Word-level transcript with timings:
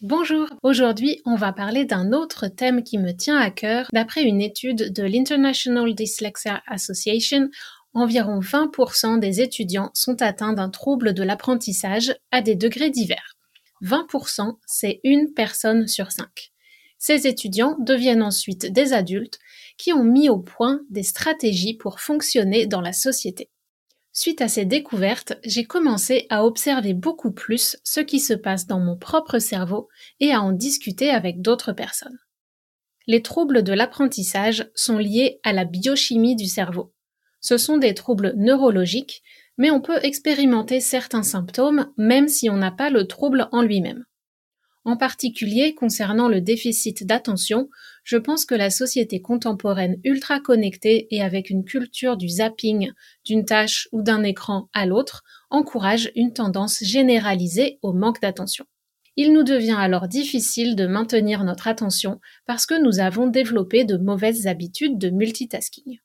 Bonjour, 0.00 0.46
aujourd'hui 0.62 1.20
on 1.24 1.34
va 1.34 1.52
parler 1.52 1.84
d'un 1.84 2.12
autre 2.12 2.46
thème 2.46 2.84
qui 2.84 2.98
me 2.98 3.10
tient 3.10 3.36
à 3.36 3.50
cœur. 3.50 3.88
D'après 3.92 4.22
une 4.22 4.40
étude 4.40 4.92
de 4.92 5.02
l'International 5.02 5.92
Dyslexia 5.92 6.62
Association, 6.68 7.50
environ 7.94 8.38
20% 8.38 9.18
des 9.18 9.40
étudiants 9.40 9.90
sont 9.94 10.22
atteints 10.22 10.52
d'un 10.52 10.70
trouble 10.70 11.14
de 11.14 11.24
l'apprentissage 11.24 12.14
à 12.30 12.42
des 12.42 12.54
degrés 12.54 12.90
divers. 12.90 13.34
20%, 13.82 14.58
c'est 14.66 15.00
une 15.02 15.32
personne 15.34 15.88
sur 15.88 16.12
cinq. 16.12 16.52
Ces 16.98 17.26
étudiants 17.26 17.76
deviennent 17.80 18.22
ensuite 18.22 18.72
des 18.72 18.92
adultes 18.92 19.40
qui 19.78 19.92
ont 19.92 20.04
mis 20.04 20.28
au 20.28 20.38
point 20.38 20.80
des 20.90 21.02
stratégies 21.02 21.74
pour 21.74 21.98
fonctionner 21.98 22.66
dans 22.66 22.80
la 22.80 22.92
société. 22.92 23.50
Suite 24.20 24.40
à 24.40 24.48
ces 24.48 24.64
découvertes, 24.64 25.34
j'ai 25.44 25.64
commencé 25.64 26.26
à 26.28 26.44
observer 26.44 26.92
beaucoup 26.92 27.30
plus 27.30 27.76
ce 27.84 28.00
qui 28.00 28.18
se 28.18 28.34
passe 28.34 28.66
dans 28.66 28.80
mon 28.80 28.96
propre 28.96 29.38
cerveau 29.38 29.88
et 30.18 30.32
à 30.32 30.42
en 30.42 30.50
discuter 30.50 31.10
avec 31.10 31.40
d'autres 31.40 31.72
personnes. 31.72 32.18
Les 33.06 33.22
troubles 33.22 33.62
de 33.62 33.72
l'apprentissage 33.72 34.72
sont 34.74 34.98
liés 34.98 35.38
à 35.44 35.52
la 35.52 35.64
biochimie 35.64 36.34
du 36.34 36.46
cerveau. 36.46 36.92
Ce 37.40 37.58
sont 37.58 37.78
des 37.78 37.94
troubles 37.94 38.34
neurologiques, 38.36 39.22
mais 39.56 39.70
on 39.70 39.80
peut 39.80 40.00
expérimenter 40.02 40.80
certains 40.80 41.22
symptômes 41.22 41.86
même 41.96 42.26
si 42.26 42.50
on 42.50 42.56
n'a 42.56 42.72
pas 42.72 42.90
le 42.90 43.06
trouble 43.06 43.48
en 43.52 43.62
lui-même. 43.62 44.04
En 44.84 44.96
particulier 44.96 45.76
concernant 45.76 46.26
le 46.26 46.40
déficit 46.40 47.06
d'attention, 47.06 47.68
je 48.08 48.16
pense 48.16 48.46
que 48.46 48.54
la 48.54 48.70
société 48.70 49.20
contemporaine 49.20 50.00
ultra 50.02 50.40
connectée 50.40 51.08
et 51.14 51.20
avec 51.20 51.50
une 51.50 51.62
culture 51.62 52.16
du 52.16 52.26
zapping 52.26 52.90
d'une 53.26 53.44
tâche 53.44 53.86
ou 53.92 54.00
d'un 54.00 54.22
écran 54.22 54.70
à 54.72 54.86
l'autre 54.86 55.24
encourage 55.50 56.10
une 56.16 56.32
tendance 56.32 56.82
généralisée 56.82 57.78
au 57.82 57.92
manque 57.92 58.22
d'attention. 58.22 58.64
Il 59.16 59.34
nous 59.34 59.42
devient 59.42 59.76
alors 59.78 60.08
difficile 60.08 60.74
de 60.74 60.86
maintenir 60.86 61.44
notre 61.44 61.68
attention 61.68 62.18
parce 62.46 62.64
que 62.64 62.82
nous 62.82 62.98
avons 62.98 63.26
développé 63.26 63.84
de 63.84 63.98
mauvaises 63.98 64.46
habitudes 64.46 64.96
de 64.96 65.10
multitasking. 65.10 65.98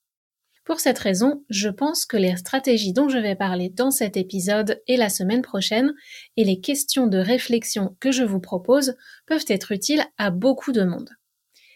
Pour 0.65 0.81
cette 0.81 0.99
raison, 0.99 1.45
je 1.49 1.69
pense 1.69 2.05
que 2.05 2.17
les 2.17 2.35
stratégies 2.35 2.91
dont 2.91 3.07
je 3.07 3.17
vais 3.17 3.37
parler 3.37 3.69
dans 3.69 3.91
cet 3.91 4.17
épisode 4.17 4.81
et 4.87 4.97
la 4.97 5.07
semaine 5.07 5.41
prochaine 5.41 5.93
et 6.35 6.43
les 6.43 6.59
questions 6.59 7.07
de 7.07 7.17
réflexion 7.17 7.95
que 8.01 8.11
je 8.11 8.25
vous 8.25 8.41
propose 8.41 8.93
peuvent 9.25 9.45
être 9.47 9.71
utiles 9.71 10.03
à 10.17 10.31
beaucoup 10.31 10.73
de 10.73 10.83
monde. 10.83 11.09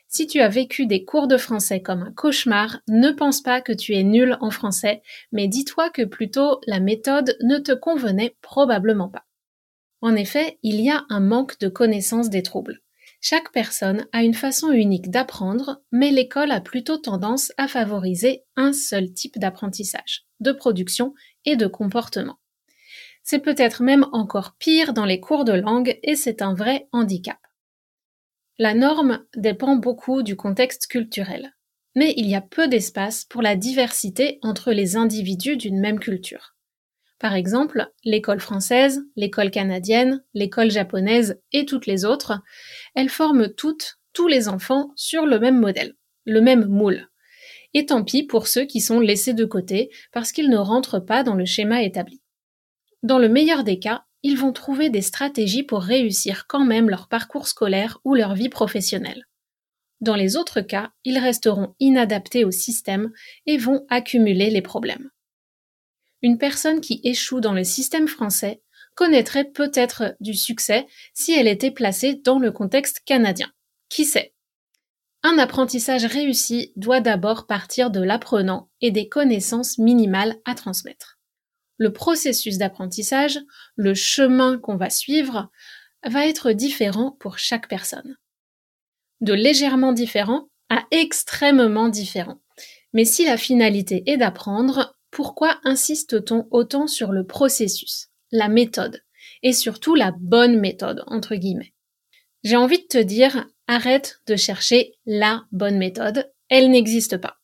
Si 0.10 0.26
tu 0.26 0.40
as 0.40 0.48
vécu 0.48 0.86
des 0.86 1.04
cours 1.04 1.28
de 1.28 1.38
français 1.38 1.82
comme 1.82 2.02
un 2.02 2.12
cauchemar, 2.12 2.80
ne 2.88 3.12
pense 3.12 3.42
pas 3.42 3.60
que 3.60 3.74
tu 3.74 3.94
es 3.94 4.04
nul 4.04 4.38
en 4.40 4.52
français, 4.52 5.02
mais 5.34 5.48
dis-toi 5.48 5.90
que 5.90 6.04
plutôt 6.04 6.62
la 6.66 6.80
méthode 6.80 7.38
ne 7.42 7.58
te 7.58 7.74
convenait 7.74 8.38
probablement 8.42 9.10
pas. 9.10 9.26
En 10.02 10.16
effet, 10.16 10.60
il 10.64 10.80
y 10.80 10.90
a 10.90 11.06
un 11.10 11.20
manque 11.20 11.60
de 11.60 11.68
connaissance 11.68 12.30
des 12.30 12.44
troubles. 12.44 12.82
Chaque 13.20 13.52
personne 13.52 14.08
a 14.14 14.24
une 14.24 14.36
façon 14.36 14.72
unique 14.72 15.10
d'apprendre, 15.10 15.82
mais 15.92 16.12
l'école 16.12 16.52
a 16.52 16.62
plutôt 16.62 16.98
tendance 16.98 17.52
à 17.58 17.68
favoriser 17.68 18.44
un 18.56 18.74
seul 18.74 19.12
type 19.12 19.40
d'apprentissage, 19.40 20.26
de 20.40 20.52
production 20.52 21.14
et 21.44 21.56
de 21.56 21.68
comportement. 21.68 22.38
C'est 23.24 23.40
peut-être 23.40 23.84
même 23.84 24.06
encore 24.14 24.56
pire 24.58 24.94
dans 24.94 25.06
les 25.06 25.20
cours 25.20 25.46
de 25.46 25.54
langue 25.54 26.00
et 26.04 26.16
c'est 26.16 26.42
un 26.42 26.54
vrai 26.54 26.88
handicap. 26.94 27.38
La 28.60 28.74
norme 28.74 29.24
dépend 29.36 29.76
beaucoup 29.76 30.24
du 30.24 30.36
contexte 30.36 30.88
culturel, 30.88 31.54
mais 31.96 32.16
il 32.18 32.26
y 32.26 32.34
a 32.34 32.42
peu 32.42 32.68
d'espace 32.68 33.24
pour 33.24 33.44
la 33.44 33.56
diversité 33.56 34.40
entre 34.42 34.72
les 34.72 34.96
individus 34.96 35.58
d'une 35.58 35.80
même 35.80 36.00
culture. 36.00 36.56
Par 37.20 37.36
exemple, 37.36 37.88
l'école 38.04 38.40
française, 38.40 39.04
l'école 39.16 39.52
canadienne, 39.52 40.24
l'école 40.34 40.72
japonaise 40.72 41.40
et 41.52 41.66
toutes 41.66 41.86
les 41.86 42.04
autres, 42.04 42.42
elles 42.96 43.10
forment 43.10 43.54
toutes, 43.54 44.00
tous 44.12 44.28
les 44.28 44.48
enfants 44.48 44.92
sur 44.96 45.28
le 45.28 45.40
même 45.40 45.60
modèle, 45.60 45.96
le 46.26 46.42
même 46.42 46.66
moule. 46.66 47.10
Et 47.76 47.86
tant 47.86 48.04
pis 48.04 48.24
pour 48.24 48.48
ceux 48.48 48.66
qui 48.66 48.82
sont 48.82 49.00
laissés 49.00 49.36
de 49.36 49.46
côté 49.46 49.92
parce 50.12 50.32
qu'ils 50.32 50.50
ne 50.50 50.58
rentrent 50.58 51.00
pas 51.00 51.22
dans 51.22 51.36
le 51.36 51.46
schéma 51.46 51.84
établi. 51.84 52.24
Dans 53.04 53.20
le 53.20 53.30
meilleur 53.30 53.64
des 53.64 53.78
cas, 53.78 54.07
ils 54.28 54.38
vont 54.38 54.52
trouver 54.52 54.90
des 54.90 55.02
stratégies 55.02 55.64
pour 55.64 55.82
réussir 55.82 56.46
quand 56.48 56.66
même 56.66 56.90
leur 56.90 57.08
parcours 57.08 57.48
scolaire 57.48 58.00
ou 58.04 58.14
leur 58.14 58.36
vie 58.36 58.50
professionnelle. 58.50 59.28
Dans 60.02 60.16
les 60.16 60.38
autres 60.38 60.62
cas, 60.62 60.92
ils 61.04 61.18
resteront 61.18 61.76
inadaptés 61.80 62.46
au 62.46 62.52
système 62.52 63.12
et 63.46 63.58
vont 63.58 63.86
accumuler 63.90 64.50
les 64.50 64.62
problèmes 64.62 65.10
une 66.22 66.38
personne 66.38 66.82
qui 66.82 67.00
échoue 67.04 67.40
dans 67.40 67.54
le 67.54 67.64
système 67.64 68.08
français 68.08 68.62
connaîtrait 68.96 69.46
peut-être 69.46 70.16
du 70.20 70.34
succès 70.34 70.88
si 71.14 71.32
elle 71.32 71.48
était 71.48 71.72
placée 71.72 72.16
dans 72.16 72.40
le 72.40 72.52
contexte 72.52 73.02
canadien. 73.06 73.52
Qui 73.90 74.06
sait? 74.06 74.34
Un 75.24 75.38
apprentissage 75.38 76.06
réussi 76.06 76.74
doit 76.76 77.02
d'abord 77.02 77.48
partir 77.48 77.92
de 77.92 78.02
l'apprenant 78.02 78.70
et 78.82 78.92
des 78.92 79.08
connaissances 79.08 79.78
minimales 79.78 80.36
à 80.46 80.56
transmettre. 80.56 81.17
Le 81.78 81.94
processus 81.94 82.58
d'apprentissage, 82.58 83.40
le 83.76 83.94
chemin 83.94 84.58
qu'on 84.58 84.78
va 84.78 84.90
suivre, 84.90 85.52
va 86.06 86.28
être 86.28 86.52
différent 86.52 87.16
pour 87.20 87.38
chaque 87.38 87.68
personne. 87.68 88.18
De 89.22 89.34
légèrement 89.34 89.94
différent 89.94 90.50
à 90.70 90.84
extrêmement 90.92 91.90
différent. 91.90 92.40
Mais 92.94 93.06
si 93.06 93.26
la 93.26 93.38
finalité 93.38 94.04
est 94.06 94.18
d'apprendre, 94.18 94.98
pourquoi 95.12 95.60
insiste-t-on 95.64 96.48
autant 96.52 96.88
sur 96.88 97.12
le 97.12 97.26
processus, 97.26 98.08
la 98.32 98.48
méthode, 98.48 99.02
et 99.44 99.54
surtout 99.54 99.96
la 99.96 100.12
bonne 100.20 100.60
méthode, 100.60 101.04
entre 101.08 101.36
guillemets? 101.36 101.74
J'ai 102.44 102.56
envie 102.56 102.80
de 102.80 102.88
te 102.88 102.98
dire, 102.98 103.48
arrête 103.68 104.22
de 104.28 104.36
chercher 104.36 104.94
la 105.06 105.46
bonne 105.52 105.78
méthode, 105.78 106.32
elle 106.50 106.72
n'existe 106.72 107.18
pas. 107.18 107.38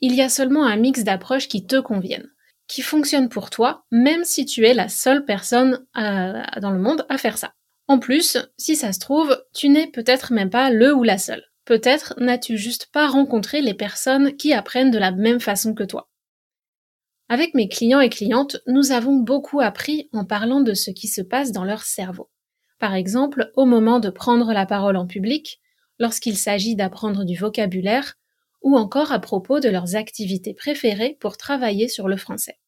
Il 0.00 0.14
y 0.14 0.22
a 0.22 0.28
seulement 0.28 0.66
un 0.66 0.76
mix 0.76 1.04
d'approches 1.04 1.48
qui 1.48 1.66
te 1.66 1.80
conviennent, 1.80 2.30
qui 2.68 2.82
fonctionnent 2.82 3.28
pour 3.28 3.50
toi, 3.50 3.84
même 3.90 4.24
si 4.24 4.44
tu 4.44 4.66
es 4.66 4.74
la 4.74 4.88
seule 4.88 5.24
personne 5.24 5.84
euh, 5.96 6.42
dans 6.60 6.70
le 6.70 6.78
monde 6.78 7.06
à 7.08 7.18
faire 7.18 7.38
ça. 7.38 7.52
En 7.88 7.98
plus, 7.98 8.38
si 8.58 8.74
ça 8.74 8.92
se 8.92 8.98
trouve, 8.98 9.40
tu 9.54 9.68
n'es 9.68 9.86
peut-être 9.86 10.32
même 10.32 10.50
pas 10.50 10.70
le 10.70 10.94
ou 10.94 11.02
la 11.02 11.18
seule. 11.18 11.44
Peut-être 11.64 12.14
n'as-tu 12.18 12.56
juste 12.56 12.88
pas 12.92 13.08
rencontré 13.08 13.60
les 13.60 13.74
personnes 13.74 14.36
qui 14.36 14.52
apprennent 14.52 14.90
de 14.90 14.98
la 14.98 15.12
même 15.12 15.40
façon 15.40 15.74
que 15.74 15.84
toi. 15.84 16.08
Avec 17.28 17.54
mes 17.54 17.68
clients 17.68 18.00
et 18.00 18.08
clientes, 18.08 18.58
nous 18.66 18.92
avons 18.92 19.16
beaucoup 19.16 19.60
appris 19.60 20.08
en 20.12 20.24
parlant 20.24 20.60
de 20.60 20.74
ce 20.74 20.92
qui 20.92 21.08
se 21.08 21.22
passe 21.22 21.50
dans 21.50 21.64
leur 21.64 21.82
cerveau. 21.82 22.30
Par 22.78 22.94
exemple, 22.94 23.50
au 23.56 23.64
moment 23.64 23.98
de 23.98 24.10
prendre 24.10 24.52
la 24.52 24.66
parole 24.66 24.96
en 24.96 25.06
public, 25.06 25.60
lorsqu'il 25.98 26.36
s'agit 26.36 26.76
d'apprendre 26.76 27.24
du 27.24 27.36
vocabulaire, 27.36 28.14
ou 28.66 28.76
encore 28.76 29.12
à 29.12 29.20
propos 29.20 29.60
de 29.60 29.68
leurs 29.68 29.94
activités 29.94 30.52
préférées 30.52 31.16
pour 31.20 31.36
travailler 31.36 31.86
sur 31.86 32.08
le 32.08 32.16
français. 32.16 32.58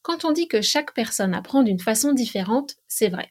Quand 0.00 0.24
on 0.24 0.32
dit 0.32 0.48
que 0.48 0.62
chaque 0.62 0.94
personne 0.94 1.34
apprend 1.34 1.62
d'une 1.62 1.80
façon 1.80 2.14
différente, 2.14 2.76
c'est 2.88 3.10
vrai. 3.10 3.30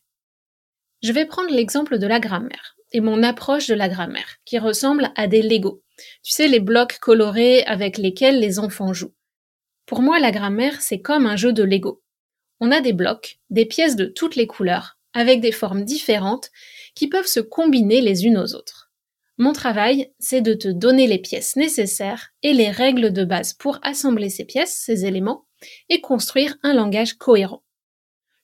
Je 1.01 1.11
vais 1.11 1.25
prendre 1.25 1.49
l'exemple 1.49 1.97
de 1.97 2.05
la 2.05 2.19
grammaire 2.19 2.75
et 2.91 3.01
mon 3.01 3.23
approche 3.23 3.65
de 3.65 3.73
la 3.73 3.89
grammaire, 3.89 4.37
qui 4.45 4.59
ressemble 4.59 5.11
à 5.15 5.25
des 5.25 5.41
Legos. 5.41 5.81
Tu 6.21 6.31
sais, 6.31 6.47
les 6.47 6.59
blocs 6.59 6.99
colorés 6.99 7.63
avec 7.63 7.97
lesquels 7.97 8.39
les 8.39 8.59
enfants 8.59 8.93
jouent. 8.93 9.15
Pour 9.87 10.03
moi, 10.03 10.19
la 10.19 10.29
grammaire, 10.29 10.83
c'est 10.83 11.01
comme 11.01 11.25
un 11.25 11.35
jeu 11.35 11.51
de 11.51 11.63
Lego. 11.63 12.03
On 12.59 12.71
a 12.71 12.81
des 12.81 12.93
blocs, 12.93 13.39
des 13.49 13.65
pièces 13.65 13.95
de 13.95 14.05
toutes 14.05 14.35
les 14.35 14.45
couleurs, 14.45 14.99
avec 15.15 15.41
des 15.41 15.51
formes 15.51 15.83
différentes, 15.83 16.51
qui 16.93 17.07
peuvent 17.07 17.25
se 17.25 17.39
combiner 17.39 18.01
les 18.01 18.25
unes 18.25 18.37
aux 18.37 18.53
autres. 18.53 18.90
Mon 19.41 19.53
travail, 19.53 20.13
c'est 20.19 20.41
de 20.41 20.53
te 20.53 20.67
donner 20.67 21.07
les 21.07 21.17
pièces 21.17 21.55
nécessaires 21.55 22.29
et 22.43 22.53
les 22.53 22.69
règles 22.69 23.11
de 23.11 23.25
base 23.25 23.53
pour 23.53 23.79
assembler 23.81 24.29
ces 24.29 24.45
pièces, 24.45 24.79
ces 24.85 25.07
éléments, 25.07 25.47
et 25.89 25.99
construire 25.99 26.57
un 26.61 26.75
langage 26.75 27.15
cohérent. 27.15 27.63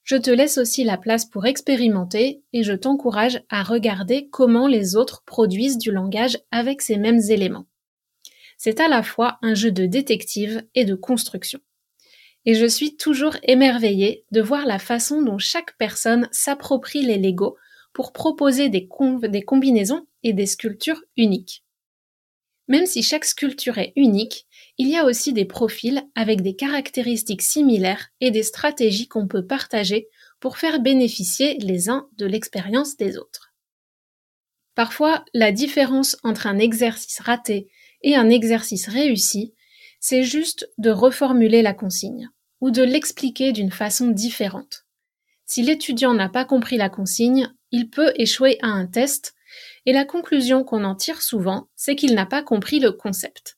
Je 0.02 0.16
te 0.16 0.32
laisse 0.32 0.58
aussi 0.58 0.82
la 0.82 0.98
place 0.98 1.24
pour 1.24 1.46
expérimenter 1.46 2.42
et 2.52 2.64
je 2.64 2.72
t'encourage 2.72 3.44
à 3.48 3.62
regarder 3.62 4.28
comment 4.28 4.66
les 4.66 4.96
autres 4.96 5.22
produisent 5.24 5.78
du 5.78 5.92
langage 5.92 6.36
avec 6.50 6.82
ces 6.82 6.96
mêmes 6.96 7.20
éléments. 7.28 7.66
C'est 8.56 8.80
à 8.80 8.88
la 8.88 9.04
fois 9.04 9.38
un 9.42 9.54
jeu 9.54 9.70
de 9.70 9.86
détective 9.86 10.64
et 10.74 10.84
de 10.84 10.96
construction. 10.96 11.60
Et 12.44 12.54
je 12.54 12.66
suis 12.66 12.96
toujours 12.96 13.36
émerveillée 13.44 14.24
de 14.32 14.40
voir 14.40 14.66
la 14.66 14.80
façon 14.80 15.22
dont 15.22 15.38
chaque 15.38 15.78
personne 15.78 16.28
s'approprie 16.32 17.02
les 17.02 17.18
Legos 17.18 17.56
pour 17.92 18.12
proposer 18.12 18.68
des, 18.68 18.88
des 19.28 19.42
combinaisons 19.42 20.08
et 20.22 20.32
des 20.32 20.46
sculptures 20.46 21.02
uniques. 21.16 21.64
Même 22.68 22.86
si 22.86 23.02
chaque 23.02 23.24
sculpture 23.24 23.78
est 23.78 23.92
unique, 23.96 24.46
il 24.76 24.88
y 24.88 24.96
a 24.96 25.04
aussi 25.04 25.32
des 25.32 25.46
profils 25.46 26.02
avec 26.14 26.42
des 26.42 26.54
caractéristiques 26.54 27.42
similaires 27.42 28.08
et 28.20 28.30
des 28.30 28.42
stratégies 28.42 29.08
qu'on 29.08 29.26
peut 29.26 29.46
partager 29.46 30.08
pour 30.38 30.58
faire 30.58 30.80
bénéficier 30.80 31.56
les 31.58 31.88
uns 31.88 32.08
de 32.18 32.26
l'expérience 32.26 32.96
des 32.96 33.16
autres. 33.16 33.54
Parfois, 34.74 35.24
la 35.34 35.50
différence 35.50 36.16
entre 36.22 36.46
un 36.46 36.58
exercice 36.58 37.18
raté 37.20 37.68
et 38.02 38.14
un 38.14 38.28
exercice 38.28 38.86
réussi, 38.88 39.54
c'est 39.98 40.22
juste 40.22 40.70
de 40.78 40.90
reformuler 40.90 41.62
la 41.62 41.74
consigne 41.74 42.28
ou 42.60 42.70
de 42.70 42.82
l'expliquer 42.82 43.52
d'une 43.52 43.72
façon 43.72 44.08
différente. 44.08 44.84
Si 45.46 45.62
l'étudiant 45.62 46.14
n'a 46.14 46.28
pas 46.28 46.44
compris 46.44 46.76
la 46.76 46.90
consigne, 46.90 47.52
il 47.70 47.88
peut 47.88 48.12
échouer 48.16 48.58
à 48.62 48.68
un 48.68 48.86
test 48.86 49.34
et 49.88 49.92
la 49.94 50.04
conclusion 50.04 50.64
qu'on 50.64 50.84
en 50.84 50.94
tire 50.94 51.22
souvent, 51.22 51.70
c'est 51.74 51.96
qu'il 51.96 52.14
n'a 52.14 52.26
pas 52.26 52.42
compris 52.42 52.78
le 52.78 52.92
concept. 52.92 53.56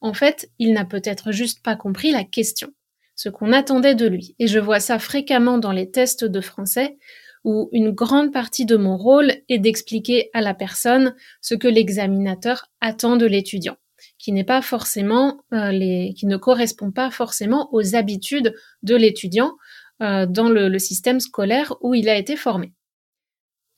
En 0.00 0.14
fait, 0.14 0.48
il 0.60 0.74
n'a 0.74 0.84
peut-être 0.84 1.32
juste 1.32 1.60
pas 1.60 1.74
compris 1.74 2.12
la 2.12 2.22
question, 2.22 2.68
ce 3.16 3.28
qu'on 3.28 3.52
attendait 3.52 3.96
de 3.96 4.06
lui. 4.06 4.36
Et 4.38 4.46
je 4.46 4.60
vois 4.60 4.78
ça 4.78 5.00
fréquemment 5.00 5.58
dans 5.58 5.72
les 5.72 5.90
tests 5.90 6.24
de 6.24 6.40
français, 6.40 6.98
où 7.42 7.68
une 7.72 7.90
grande 7.90 8.32
partie 8.32 8.64
de 8.64 8.76
mon 8.76 8.96
rôle 8.96 9.32
est 9.48 9.58
d'expliquer 9.58 10.30
à 10.34 10.40
la 10.40 10.54
personne 10.54 11.16
ce 11.40 11.56
que 11.56 11.66
l'examinateur 11.66 12.68
attend 12.80 13.16
de 13.16 13.26
l'étudiant, 13.26 13.76
qui 14.18 14.30
n'est 14.30 14.44
pas 14.44 14.62
forcément 14.62 15.40
euh, 15.52 15.72
qui 16.14 16.26
ne 16.26 16.36
correspond 16.36 16.92
pas 16.92 17.10
forcément 17.10 17.68
aux 17.74 17.96
habitudes 17.96 18.54
de 18.84 18.94
l'étudiant 18.94 19.56
euh, 20.00 20.26
dans 20.26 20.48
le 20.48 20.78
système 20.78 21.18
scolaire 21.18 21.74
où 21.80 21.92
il 21.92 22.08
a 22.08 22.16
été 22.16 22.36
formé. 22.36 22.72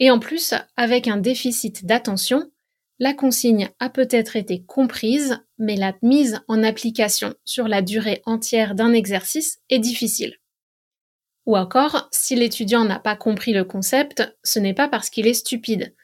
Et 0.04 0.10
en 0.10 0.18
plus, 0.18 0.52
avec 0.76 1.08
un 1.08 1.16
déficit 1.16 1.86
d'attention, 1.86 2.50
la 2.98 3.14
consigne 3.14 3.70
a 3.80 3.88
peut-être 3.88 4.36
été 4.36 4.62
comprise, 4.62 5.38
mais 5.56 5.76
la 5.76 5.94
mise 6.02 6.42
en 6.46 6.62
application 6.62 7.34
sur 7.46 7.68
la 7.68 7.80
durée 7.80 8.20
entière 8.26 8.74
d'un 8.74 8.92
exercice 8.92 9.60
est 9.70 9.78
difficile. 9.78 10.36
Ou 11.46 11.56
encore, 11.56 12.10
si 12.12 12.34
l'étudiant 12.34 12.84
n'a 12.84 12.98
pas 12.98 13.16
compris 13.16 13.54
le 13.54 13.64
concept, 13.64 14.36
ce 14.42 14.58
n'est 14.58 14.74
pas 14.74 14.88
parce 14.88 15.08
qu'il 15.08 15.26
est 15.26 15.32
stupide, 15.32 15.94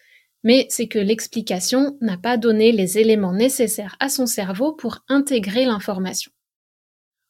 mais 0.45 0.67
c'est 0.71 0.89
que 0.89 0.99
l'explication 0.99 1.99
n'a 2.01 2.17
pas 2.17 2.39
donné 2.39 2.73
les 2.73 2.97
éléments 2.97 3.35
nécessaires 3.35 3.97
à 4.01 4.09
son 4.09 4.25
cerveau 4.25 4.73
pour 4.73 5.01
intégrer 5.09 5.67
l'information. 5.67 6.33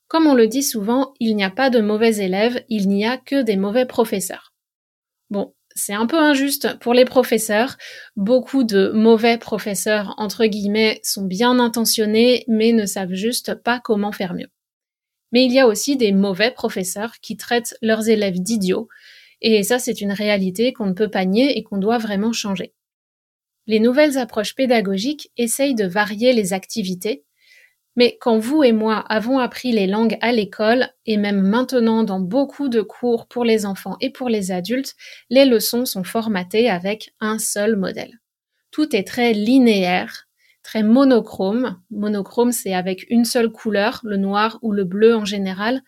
Comme 0.07 0.29
on 0.29 0.35
le 0.35 0.47
dit 0.47 0.63
souvent, 0.63 1.15
il 1.19 1.35
n'y 1.35 1.43
a 1.43 1.51
pas 1.51 1.69
de 1.69 1.81
mauvais 1.81 2.19
élèves, 2.19 2.65
il 2.69 2.89
n'y 2.89 3.05
a 3.05 3.19
que 3.19 3.43
des 3.43 3.57
mauvais 3.57 3.87
professeurs. 3.87 4.55
Bon, 5.31 5.53
c'est 5.75 5.95
un 5.95 6.07
peu 6.07 6.19
injuste 6.19 6.79
pour 6.81 6.95
les 6.95 7.05
professeurs. 7.05 7.77
Beaucoup 8.17 8.65
de 8.65 8.91
mauvais 8.95 9.39
professeurs, 9.39 10.15
entre 10.19 10.47
guillemets, 10.47 11.01
sont 11.03 11.25
bien 11.25 11.59
intentionnés, 11.59 12.45
mais 12.49 12.73
ne 12.73 12.87
savent 12.87 13.15
juste 13.15 13.55
pas 13.55 13.81
comment 13.81 14.13
faire 14.13 14.35
mieux. 14.35 14.49
Mais 15.33 15.45
il 15.45 15.53
y 15.53 15.61
a 15.61 15.67
aussi 15.67 15.97
des 15.97 16.13
mauvais 16.13 16.51
professeurs 16.51 17.15
qui 17.21 17.37
traitent 17.37 17.77
leurs 17.83 18.09
élèves 18.09 18.41
d'idiots, 18.41 18.89
et 19.41 19.63
ça 19.63 19.79
c'est 19.79 20.01
une 20.01 20.13
réalité 20.13 20.73
qu'on 20.73 20.87
ne 20.87 20.93
peut 20.93 21.11
pas 21.11 21.25
nier 21.25 21.57
et 21.57 21.63
qu'on 21.63 21.79
doit 21.79 21.99
vraiment 21.99 22.33
changer. 22.33 22.75
Les 23.67 23.81
nouvelles 23.81 24.19
approches 24.19 24.55
pédagogiques 24.55 25.31
essayent 25.37 25.77
de 25.77 25.87
varier 25.87 26.33
les 26.33 26.53
activités, 26.53 27.25
mais 27.97 28.17
quand 28.21 28.39
vous 28.39 28.63
et 28.63 28.73
moi 28.73 28.99
avons 29.09 29.39
appris 29.39 29.73
les 29.73 29.87
langues 29.87 30.17
à 30.21 30.33
l'école, 30.33 30.89
et 31.07 31.17
même 31.17 31.41
maintenant 31.41 32.05
dans 32.05 32.21
beaucoup 32.21 32.69
de 32.69 32.83
cours 32.83 33.27
pour 33.27 33.45
les 33.45 33.67
enfants 33.67 33.97
et 34.01 34.11
pour 34.11 34.29
les 34.29 34.53
adultes, 34.53 34.95
les 35.29 35.45
leçons 35.45 35.85
sont 35.85 36.05
formatées 36.05 36.71
avec 36.71 37.15
un 37.21 37.39
seul 37.39 37.77
modèle. 37.77 38.21
Tout 38.71 38.95
est 38.95 39.07
très 39.07 39.33
linéaire, 39.33 40.29
très 40.63 40.83
monochrome. 40.83 41.81
Monochrome, 41.91 42.53
c'est 42.53 42.75
avec 42.75 43.07
une 43.11 43.25
seule 43.25 43.51
couleur, 43.51 44.01
le 44.05 44.17
noir 44.17 44.59
ou 44.63 44.73
le 44.73 44.85
bleu 44.85 45.17
en 45.17 45.25
général, 45.25 45.83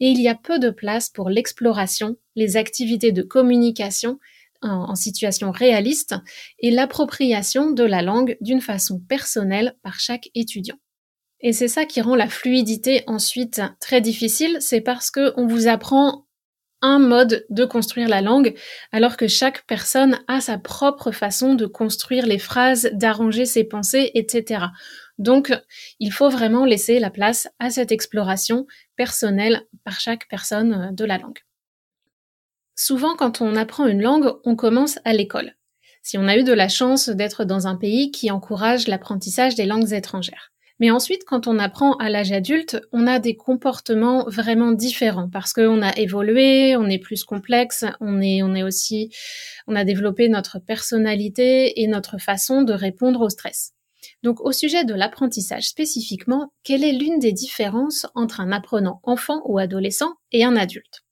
et 0.00 0.08
il 0.08 0.20
y 0.20 0.28
a 0.28 0.34
peu 0.34 0.58
de 0.58 0.70
place 0.70 1.08
pour 1.08 1.30
l'exploration, 1.30 2.16
les 2.34 2.56
activités 2.56 3.12
de 3.12 3.22
communication 3.22 4.18
en, 4.62 4.94
situation 4.94 5.50
réaliste 5.50 6.14
et 6.58 6.70
l'appropriation 6.70 7.70
de 7.70 7.84
la 7.84 8.02
langue 8.02 8.36
d'une 8.40 8.60
façon 8.60 8.98
personnelle 9.00 9.76
par 9.82 10.00
chaque 10.00 10.30
étudiant. 10.34 10.76
Et 11.40 11.52
c'est 11.52 11.68
ça 11.68 11.84
qui 11.84 12.00
rend 12.00 12.16
la 12.16 12.28
fluidité 12.28 13.04
ensuite 13.06 13.60
très 13.80 14.00
difficile, 14.00 14.56
c'est 14.60 14.80
parce 14.80 15.10
que 15.10 15.32
on 15.36 15.46
vous 15.46 15.68
apprend 15.68 16.26
un 16.82 16.98
mode 16.98 17.46
de 17.50 17.64
construire 17.64 18.08
la 18.08 18.20
langue, 18.20 18.54
alors 18.92 19.16
que 19.16 19.28
chaque 19.28 19.66
personne 19.66 20.18
a 20.28 20.40
sa 20.40 20.58
propre 20.58 21.10
façon 21.10 21.54
de 21.54 21.66
construire 21.66 22.26
les 22.26 22.38
phrases, 22.38 22.90
d'arranger 22.92 23.44
ses 23.44 23.64
pensées, 23.64 24.10
etc. 24.14 24.66
Donc, 25.18 25.52
il 25.98 26.12
faut 26.12 26.28
vraiment 26.28 26.64
laisser 26.64 26.98
la 26.98 27.10
place 27.10 27.48
à 27.58 27.70
cette 27.70 27.92
exploration 27.92 28.66
personnelle 28.96 29.62
par 29.84 29.98
chaque 30.00 30.28
personne 30.28 30.72
euh, 30.74 30.92
de 30.92 31.04
la 31.04 31.18
langue. 31.18 31.38
Souvent, 32.74 33.16
quand 33.16 33.40
on 33.40 33.56
apprend 33.56 33.86
une 33.86 34.02
langue, 34.02 34.30
on 34.44 34.54
commence 34.54 34.98
à 35.04 35.14
l'école. 35.14 35.56
Si 36.02 36.18
on 36.18 36.28
a 36.28 36.36
eu 36.36 36.44
de 36.44 36.52
la 36.52 36.68
chance 36.68 37.08
d'être 37.08 37.44
dans 37.44 37.66
un 37.66 37.76
pays 37.76 38.10
qui 38.10 38.30
encourage 38.30 38.86
l'apprentissage 38.86 39.54
des 39.54 39.64
langues 39.64 39.92
étrangères. 39.94 40.52
Mais 40.78 40.90
ensuite, 40.90 41.24
quand 41.24 41.46
on 41.46 41.58
apprend 41.58 41.94
à 41.94 42.10
l'âge 42.10 42.32
adulte, 42.32 42.80
on 42.92 43.06
a 43.06 43.18
des 43.18 43.34
comportements 43.34 44.24
vraiment 44.28 44.72
différents 44.72 45.30
parce 45.30 45.54
qu'on 45.54 45.80
a 45.80 45.96
évolué, 45.96 46.76
on 46.76 46.88
est 46.88 46.98
plus 46.98 47.24
complexe, 47.24 47.86
on 48.00 48.20
est, 48.20 48.42
on 48.42 48.54
est 48.54 48.62
aussi, 48.62 49.10
on 49.66 49.74
a 49.74 49.84
développé 49.84 50.28
notre 50.28 50.58
personnalité 50.58 51.80
et 51.80 51.86
notre 51.86 52.18
façon 52.18 52.62
de 52.62 52.74
répondre 52.74 53.22
au 53.22 53.30
stress. 53.30 53.72
Donc, 54.22 54.40
au 54.40 54.52
sujet 54.52 54.84
de 54.84 54.94
l'apprentissage 54.94 55.64
spécifiquement, 55.64 56.52
quelle 56.62 56.84
est 56.84 56.92
l'une 56.92 57.18
des 57.18 57.32
différences 57.32 58.06
entre 58.14 58.40
un 58.40 58.52
apprenant 58.52 59.00
enfant 59.02 59.42
ou 59.46 59.58
adolescent 59.58 60.14
et 60.30 60.44
un 60.44 60.56
adulte? 60.56 61.02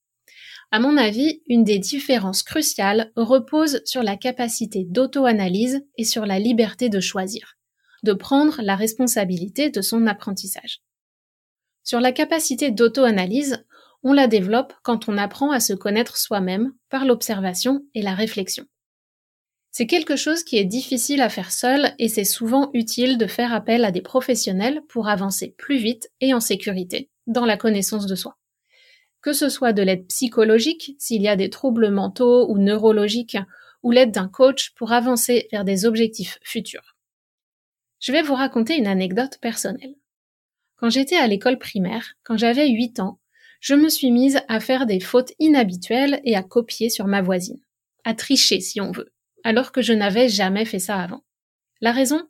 À 0.71 0.79
mon 0.79 0.97
avis, 0.97 1.41
une 1.47 1.65
des 1.65 1.79
différences 1.79 2.43
cruciales 2.43 3.13
repose 3.17 3.81
sur 3.85 4.03
la 4.03 4.17
capacité 4.17 4.85
d'auto-analyse 4.85 5.87
et 5.97 6.05
sur 6.05 6.27
la 6.27 6.39
liberté 6.39 6.89
de 6.89 7.01
choisir 7.01 7.54
de 8.05 8.13
prendre 8.13 8.61
la 8.63 8.77
responsabilité 8.77 9.71
de 9.71 9.81
son 9.81 10.07
apprentissage. 10.07 10.81
Sur 11.83 12.01
la 12.01 12.13
capacité 12.13 12.71
d'auto-analyse, 12.71 13.65
on 14.03 14.13
la 14.13 14.27
développe 14.27 14.75
quand 14.83 15.09
on 15.09 15.19
apprend 15.19 15.51
à 15.51 15.61
se 15.61 15.73
connaître 15.73 16.17
soi-même 16.17 16.73
par 16.91 17.05
l'observation 17.07 17.83
et 17.95 18.03
la 18.03 18.15
réflexion. 18.15 18.67
C'est 19.71 19.87
quelque 19.87 20.15
chose 20.15 20.45
qui 20.45 20.57
est 20.57 20.65
difficile 20.65 21.21
à 21.21 21.29
faire 21.29 21.51
seul 21.51 21.95
et 21.99 22.09
c'est 22.09 22.25
souvent 22.25 22.71
utile 22.75 23.19
de 23.19 23.27
faire 23.27 23.53
appel 23.53 23.85
à 23.85 23.91
des 23.91 24.03
professionnels 24.03 24.83
pour 24.89 25.09
avancer 25.09 25.55
plus 25.59 25.79
vite 25.79 26.13
et 26.21 26.33
en 26.33 26.41
sécurité 26.41 27.11
dans 27.27 27.45
la 27.45 27.57
connaissance 27.57 28.07
de 28.07 28.15
soi. 28.15 28.37
Que 29.21 29.33
ce 29.33 29.49
soit 29.49 29.73
de 29.73 29.83
l'aide 29.83 30.07
psychologique 30.07 30.95
s'il 30.99 31.23
y 31.23 31.29
a 31.29 31.37
des 31.37 31.51
troubles 31.51 31.91
mentaux 31.91 32.49
ou 32.49 32.59
neurologiques 32.59 33.39
ou 33.83 33.91
l'aide 33.91 34.13
d'un 34.13 34.29
coach 34.29 34.73
pour 34.77 34.93
avancer 34.93 35.49
vers 35.51 35.65
des 35.65 35.87
objectifs 35.87 36.39
futurs. 36.43 36.94
Je 38.05 38.13
vais 38.13 38.21
vous 38.21 38.35
raconter 38.35 38.77
une 38.77 38.87
anecdote 38.87 39.39
personnelle. 39.41 39.95
Quand 40.77 40.91
j'étais 40.91 41.17
à 41.17 41.27
l'école 41.27 41.59
primaire, 41.59 42.17
quand 42.23 42.37
j'avais 42.37 42.69
8 42.69 43.01
ans, 43.01 43.19
je 43.61 43.75
me 43.75 43.89
suis 43.89 44.11
mise 44.11 44.41
à 44.47 44.61
faire 44.61 44.85
des 44.85 45.01
fautes 45.01 45.33
inhabituelles 45.39 46.21
et 46.23 46.37
à 46.37 46.43
copier 46.43 46.91
sur 46.91 47.07
ma 47.07 47.23
voisine. 47.23 47.63
À 48.05 48.13
tricher 48.13 48.61
si 48.61 48.79
on 48.83 48.93
veut, 48.93 49.11
alors 49.43 49.73
que 49.73 49.81
je 49.81 49.95
n'avais 49.95 50.29
jamais 50.29 50.67
fait 50.67 50.81
ça 50.81 51.01
avant. 51.01 51.25
La 51.81 51.93
raison? 51.93 52.29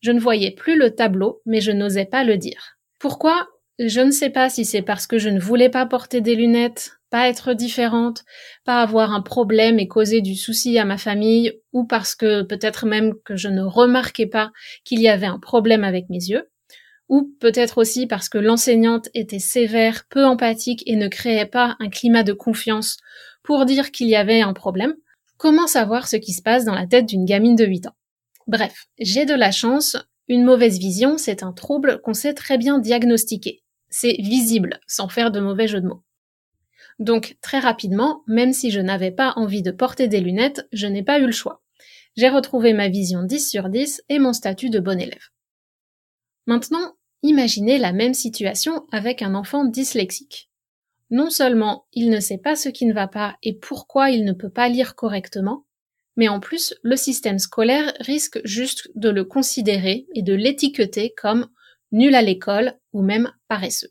Je 0.00 0.12
ne 0.12 0.18
voyais 0.18 0.52
plus 0.52 0.78
le 0.78 0.94
tableau, 0.94 1.42
mais 1.44 1.60
je 1.60 1.72
n'osais 1.72 2.06
pas 2.06 2.24
le 2.24 2.38
dire. 2.38 2.78
Pourquoi? 2.98 3.48
Je 3.78 4.00
ne 4.00 4.10
sais 4.10 4.30
pas 4.30 4.48
si 4.48 4.64
c'est 4.64 4.80
parce 4.80 5.06
que 5.06 5.18
je 5.18 5.28
ne 5.28 5.38
voulais 5.38 5.68
pas 5.68 5.84
porter 5.84 6.22
des 6.22 6.36
lunettes, 6.36 6.92
pas 7.16 7.30
être 7.30 7.54
différente, 7.54 8.24
pas 8.66 8.82
avoir 8.82 9.14
un 9.14 9.22
problème 9.22 9.78
et 9.78 9.88
causer 9.88 10.20
du 10.20 10.34
souci 10.34 10.78
à 10.78 10.84
ma 10.84 10.98
famille, 10.98 11.58
ou 11.72 11.86
parce 11.86 12.14
que 12.14 12.42
peut-être 12.42 12.84
même 12.84 13.14
que 13.24 13.36
je 13.36 13.48
ne 13.48 13.62
remarquais 13.62 14.26
pas 14.26 14.52
qu'il 14.84 15.00
y 15.00 15.08
avait 15.08 15.24
un 15.24 15.38
problème 15.38 15.82
avec 15.82 16.10
mes 16.10 16.18
yeux, 16.18 16.50
ou 17.08 17.34
peut-être 17.40 17.78
aussi 17.78 18.06
parce 18.06 18.28
que 18.28 18.36
l'enseignante 18.36 19.08
était 19.14 19.38
sévère, 19.38 20.04
peu 20.10 20.26
empathique 20.26 20.82
et 20.84 20.94
ne 20.94 21.08
créait 21.08 21.46
pas 21.46 21.76
un 21.80 21.88
climat 21.88 22.22
de 22.22 22.34
confiance 22.34 22.98
pour 23.42 23.64
dire 23.64 23.92
qu'il 23.92 24.08
y 24.08 24.14
avait 24.14 24.42
un 24.42 24.52
problème. 24.52 24.92
Comment 25.38 25.68
savoir 25.68 26.08
ce 26.08 26.16
qui 26.16 26.34
se 26.34 26.42
passe 26.42 26.66
dans 26.66 26.74
la 26.74 26.86
tête 26.86 27.06
d'une 27.06 27.24
gamine 27.24 27.56
de 27.56 27.64
8 27.64 27.86
ans? 27.86 27.96
Bref, 28.46 28.88
j'ai 28.98 29.24
de 29.24 29.34
la 29.34 29.52
chance, 29.52 29.96
une 30.28 30.44
mauvaise 30.44 30.78
vision, 30.78 31.16
c'est 31.16 31.42
un 31.42 31.54
trouble 31.54 31.98
qu'on 32.02 32.12
sait 32.12 32.34
très 32.34 32.58
bien 32.58 32.78
diagnostiquer. 32.78 33.62
C'est 33.88 34.16
visible, 34.18 34.80
sans 34.86 35.08
faire 35.08 35.30
de 35.30 35.40
mauvais 35.40 35.66
jeu 35.66 35.80
de 35.80 35.86
mots. 35.86 36.02
Donc 36.98 37.36
très 37.42 37.58
rapidement, 37.58 38.22
même 38.26 38.52
si 38.52 38.70
je 38.70 38.80
n'avais 38.80 39.10
pas 39.10 39.34
envie 39.36 39.62
de 39.62 39.70
porter 39.70 40.08
des 40.08 40.20
lunettes, 40.20 40.66
je 40.72 40.86
n'ai 40.86 41.02
pas 41.02 41.18
eu 41.18 41.26
le 41.26 41.32
choix. 41.32 41.62
J'ai 42.16 42.28
retrouvé 42.28 42.72
ma 42.72 42.88
vision 42.88 43.22
10 43.22 43.50
sur 43.50 43.68
10 43.68 44.04
et 44.08 44.18
mon 44.18 44.32
statut 44.32 44.70
de 44.70 44.80
bon 44.80 44.98
élève. 44.98 45.28
Maintenant, 46.46 46.94
imaginez 47.22 47.76
la 47.76 47.92
même 47.92 48.14
situation 48.14 48.86
avec 48.90 49.20
un 49.20 49.34
enfant 49.34 49.64
dyslexique. 49.64 50.50
Non 51.10 51.30
seulement 51.30 51.86
il 51.92 52.10
ne 52.10 52.20
sait 52.20 52.38
pas 52.38 52.56
ce 52.56 52.68
qui 52.68 52.86
ne 52.86 52.94
va 52.94 53.08
pas 53.08 53.36
et 53.42 53.58
pourquoi 53.58 54.10
il 54.10 54.24
ne 54.24 54.32
peut 54.32 54.50
pas 54.50 54.68
lire 54.68 54.94
correctement, 54.94 55.66
mais 56.16 56.28
en 56.28 56.40
plus 56.40 56.74
le 56.82 56.96
système 56.96 57.38
scolaire 57.38 57.92
risque 58.00 58.40
juste 58.44 58.90
de 58.94 59.10
le 59.10 59.24
considérer 59.24 60.06
et 60.14 60.22
de 60.22 60.34
l'étiqueter 60.34 61.12
comme 61.16 61.48
nul 61.92 62.14
à 62.14 62.22
l'école 62.22 62.78
ou 62.92 63.02
même 63.02 63.32
paresseux. 63.48 63.90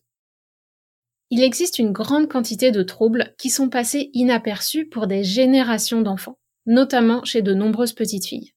Il 1.32 1.42
existe 1.42 1.80
une 1.80 1.92
grande 1.92 2.30
quantité 2.30 2.72
de 2.72 2.84
troubles 2.84 3.34
qui 3.38 3.50
sont 3.50 3.70
passés 3.70 4.12
inaperçus 4.14 4.86
pour 4.86 5.08
des 5.08 5.24
générations 5.24 6.02
d'enfants, 6.02 6.38
notamment 6.66 7.24
chez 7.24 7.42
de 7.42 7.54
nombreuses 7.54 7.94
petites 7.94 8.26
filles. 8.26 8.54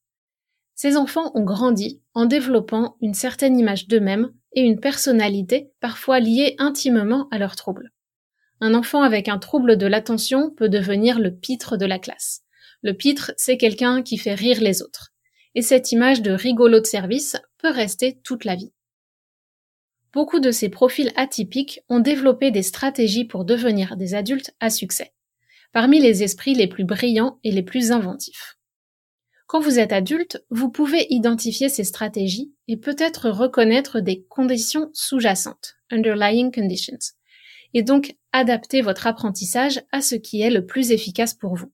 Ces 0.75 0.97
enfants 0.97 1.33
ont 1.35 1.45
grandi 1.45 2.03
en 2.15 2.27
développant 2.27 2.97
une 3.01 3.15
certaine 3.15 3.59
image 3.59 3.89
d'eux-mêmes 3.89 4.33
et 4.53 4.61
une 4.61 4.79
personnalité 4.79 5.73
parfois 5.81 6.21
liée 6.21 6.55
intimement 6.59 7.27
à 7.31 7.39
leurs 7.39 7.57
troubles. 7.57 7.91
Un 8.61 8.75
enfant 8.75 9.03
avec 9.03 9.29
un 9.29 9.39
trouble 9.39 9.77
de 9.77 9.87
l'attention 9.87 10.51
peut 10.51 10.69
devenir 10.69 11.19
le 11.19 11.35
pitre 11.35 11.77
de 11.77 11.87
la 11.87 11.99
classe. 11.99 12.43
Le 12.83 12.93
pitre, 12.93 13.33
c'est 13.37 13.57
quelqu'un 13.57 14.03
qui 14.03 14.19
fait 14.19 14.35
rire 14.35 14.61
les 14.61 14.83
autres. 14.83 15.13
Et 15.55 15.63
cette 15.63 15.91
image 15.91 16.23
de 16.23 16.33
rigolo 16.33 16.81
de 16.81 16.87
service 16.87 17.37
peut 17.59 17.71
rester 17.71 18.21
toute 18.23 18.45
la 18.45 18.55
vie. 18.55 18.73
Beaucoup 20.12 20.41
de 20.41 20.50
ces 20.50 20.69
profils 20.69 21.12
atypiques 21.17 21.81
ont 21.88 22.00
développé 22.00 22.50
des 22.50 22.62
stratégies 22.62 23.27
pour 23.27 23.45
devenir 23.45 23.97
des 23.97 24.15
adultes 24.15 24.55
à 24.59 24.71
succès, 24.71 25.12
parmi 25.73 26.00
les 26.00 26.23
esprits 26.23 26.55
les 26.55 26.67
plus 26.67 26.85
brillants 26.85 27.38
et 27.45 27.50
les 27.50 27.62
plus 27.62 27.93
inventifs. 27.93 28.59
Quand 29.47 29.61
vous 29.61 29.79
êtes 29.79 29.93
adulte, 29.93 30.45
vous 30.50 30.71
pouvez 30.71 31.07
identifier 31.11 31.69
ces 31.69 31.85
stratégies 31.85 32.53
et 32.69 32.77
peut-être 32.77 33.31
reconnaître 33.31 34.00
des 34.00 34.23
conditions 34.25 34.91
sous-jacentes, 34.93 35.77
underlying 35.91 36.53
conditions, 36.53 36.99
et 37.73 37.83
donc 37.83 38.17
adapter 38.33 38.83
votre 38.83 39.07
apprentissage 39.07 39.83
à 39.91 40.03
ce 40.03 40.15
qui 40.17 40.43
est 40.43 40.50
le 40.50 40.67
plus 40.67 40.91
efficace 40.91 41.35
pour 41.35 41.55
vous. 41.55 41.73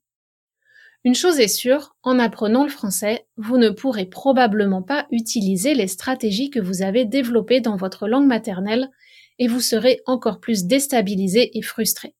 Une 1.04 1.14
chose 1.14 1.38
est 1.38 1.48
sûre, 1.48 1.94
en 2.02 2.18
apprenant 2.18 2.64
le 2.64 2.70
français, 2.70 3.26
vous 3.36 3.58
ne 3.58 3.68
pourrez 3.68 4.06
probablement 4.06 4.82
pas 4.82 5.06
utiliser 5.10 5.74
les 5.74 5.86
stratégies 5.86 6.48
que 6.48 6.60
vous 6.60 6.80
avez 6.80 7.04
développées 7.04 7.60
dans 7.60 7.76
votre 7.76 8.08
langue 8.08 8.26
maternelle 8.26 8.90
et 9.38 9.46
vous 9.46 9.60
serez 9.60 10.00
encore 10.06 10.40
plus 10.40 10.64
déstabilisé 10.64 11.58
et 11.58 11.62
frustré. 11.62 12.14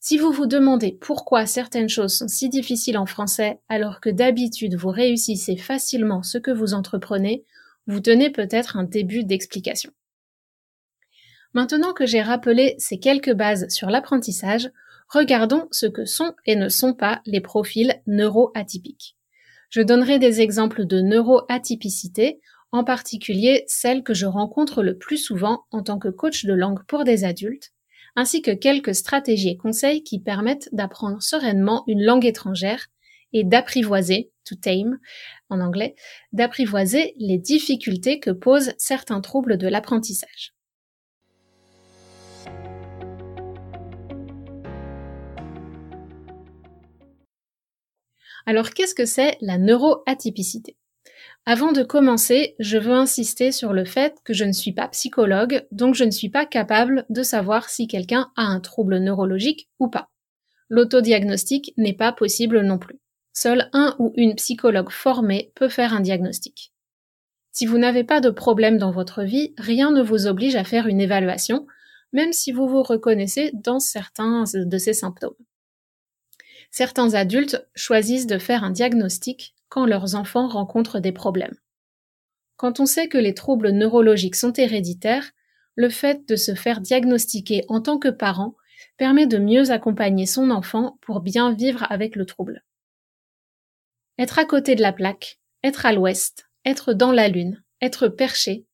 Si 0.00 0.16
vous 0.16 0.32
vous 0.32 0.46
demandez 0.46 0.98
pourquoi 1.00 1.44
certaines 1.44 1.90
choses 1.90 2.16
sont 2.16 2.28
si 2.28 2.48
difficiles 2.48 2.96
en 2.96 3.06
français 3.06 3.60
alors 3.68 4.00
que 4.00 4.10
d'habitude 4.10 4.74
vous 4.74 4.88
réussissez 4.88 5.56
facilement 5.56 6.22
ce 6.22 6.38
que 6.38 6.50
vous 6.50 6.72
entreprenez, 6.72 7.44
vous 7.86 8.00
tenez 8.00 8.30
peut-être 8.30 8.78
un 8.78 8.84
début 8.84 9.22
d'explication. 9.22 9.92
Maintenant 11.52 11.92
que 11.92 12.06
j'ai 12.06 12.22
rappelé 12.22 12.74
ces 12.78 12.98
quelques 12.98 13.34
bases 13.34 13.68
sur 13.68 13.90
l'apprentissage, 13.90 14.70
Regardons 15.12 15.68
ce 15.72 15.84
que 15.84 16.06
sont 16.06 16.32
et 16.46 16.56
ne 16.56 16.70
sont 16.70 16.94
pas 16.94 17.20
les 17.26 17.42
profils 17.42 18.00
neuroatypiques. 18.06 19.14
Je 19.68 19.82
donnerai 19.82 20.18
des 20.18 20.40
exemples 20.40 20.86
de 20.86 21.02
neuroatypicité, 21.02 22.40
en 22.72 22.82
particulier 22.82 23.64
celles 23.66 24.04
que 24.04 24.14
je 24.14 24.24
rencontre 24.24 24.82
le 24.82 24.96
plus 24.96 25.18
souvent 25.18 25.64
en 25.70 25.82
tant 25.82 25.98
que 25.98 26.08
coach 26.08 26.46
de 26.46 26.54
langue 26.54 26.82
pour 26.88 27.04
des 27.04 27.24
adultes, 27.24 27.72
ainsi 28.16 28.40
que 28.40 28.52
quelques 28.52 28.94
stratégies 28.94 29.50
et 29.50 29.56
conseils 29.58 30.02
qui 30.02 30.18
permettent 30.18 30.70
d'apprendre 30.72 31.20
sereinement 31.20 31.84
une 31.88 32.02
langue 32.02 32.24
étrangère 32.24 32.86
et 33.34 33.44
d'apprivoiser, 33.44 34.32
to 34.46 34.54
tame 34.54 34.98
en 35.50 35.60
anglais, 35.60 35.94
d'apprivoiser 36.32 37.12
les 37.18 37.36
difficultés 37.36 38.18
que 38.18 38.30
posent 38.30 38.72
certains 38.78 39.20
troubles 39.20 39.58
de 39.58 39.68
l'apprentissage. 39.68 40.54
Alors 48.46 48.70
qu'est-ce 48.70 48.94
que 48.94 49.04
c'est 49.04 49.36
la 49.40 49.58
neuroatypicité? 49.58 50.76
Avant 51.44 51.72
de 51.72 51.82
commencer, 51.82 52.54
je 52.60 52.78
veux 52.78 52.92
insister 52.92 53.50
sur 53.50 53.72
le 53.72 53.84
fait 53.84 54.16
que 54.24 54.32
je 54.32 54.44
ne 54.44 54.52
suis 54.52 54.72
pas 54.72 54.88
psychologue, 54.88 55.66
donc 55.72 55.94
je 55.94 56.04
ne 56.04 56.10
suis 56.10 56.28
pas 56.28 56.46
capable 56.46 57.04
de 57.08 57.22
savoir 57.22 57.68
si 57.68 57.88
quelqu'un 57.88 58.30
a 58.36 58.42
un 58.42 58.60
trouble 58.60 58.98
neurologique 58.98 59.68
ou 59.80 59.88
pas. 59.88 60.08
L'autodiagnostic 60.68 61.74
n'est 61.76 61.96
pas 61.96 62.12
possible 62.12 62.60
non 62.60 62.78
plus. 62.78 63.00
Seul 63.32 63.68
un 63.72 63.96
ou 63.98 64.12
une 64.16 64.36
psychologue 64.36 64.90
formée 64.90 65.52
peut 65.54 65.68
faire 65.68 65.94
un 65.94 66.00
diagnostic. 66.00 66.72
Si 67.50 67.66
vous 67.66 67.78
n'avez 67.78 68.04
pas 68.04 68.20
de 68.20 68.30
problème 68.30 68.78
dans 68.78 68.92
votre 68.92 69.22
vie, 69.22 69.52
rien 69.58 69.90
ne 69.90 70.02
vous 70.02 70.26
oblige 70.26 70.54
à 70.54 70.64
faire 70.64 70.86
une 70.86 71.00
évaluation, 71.00 71.66
même 72.12 72.32
si 72.32 72.52
vous 72.52 72.68
vous 72.68 72.82
reconnaissez 72.82 73.50
dans 73.52 73.80
certains 73.80 74.44
de 74.54 74.78
ces 74.78 74.92
symptômes 74.92 75.34
certains 76.72 77.14
adultes 77.14 77.68
choisissent 77.76 78.26
de 78.26 78.38
faire 78.38 78.64
un 78.64 78.70
diagnostic 78.70 79.54
quand 79.68 79.86
leurs 79.86 80.16
enfants 80.16 80.48
rencontrent 80.48 80.98
des 80.98 81.12
problèmes. 81.12 81.54
Quand 82.56 82.80
on 82.80 82.86
sait 82.86 83.08
que 83.08 83.18
les 83.18 83.34
troubles 83.34 83.70
neurologiques 83.70 84.36
sont 84.36 84.52
héréditaires, 84.52 85.30
le 85.76 85.90
fait 85.90 86.26
de 86.28 86.34
se 86.34 86.54
faire 86.54 86.80
diagnostiquer 86.80 87.64
en 87.68 87.80
tant 87.80 87.98
que 87.98 88.08
parent 88.08 88.56
permet 88.96 89.26
de 89.26 89.38
mieux 89.38 89.70
accompagner 89.70 90.26
son 90.26 90.50
enfant 90.50 90.98
pour 91.02 91.20
bien 91.20 91.52
vivre 91.52 91.86
avec 91.90 92.16
le 92.16 92.26
trouble. 92.26 92.64
Être 94.18 94.38
à 94.38 94.44
côté 94.44 94.74
de 94.74 94.82
la 94.82 94.92
plaque, 94.92 95.40
être 95.62 95.86
à 95.86 95.92
l'ouest, 95.92 96.48
être 96.64 96.92
dans 96.94 97.12
la 97.12 97.28
lune, 97.28 97.62
être 97.80 98.08
perché, 98.08 98.66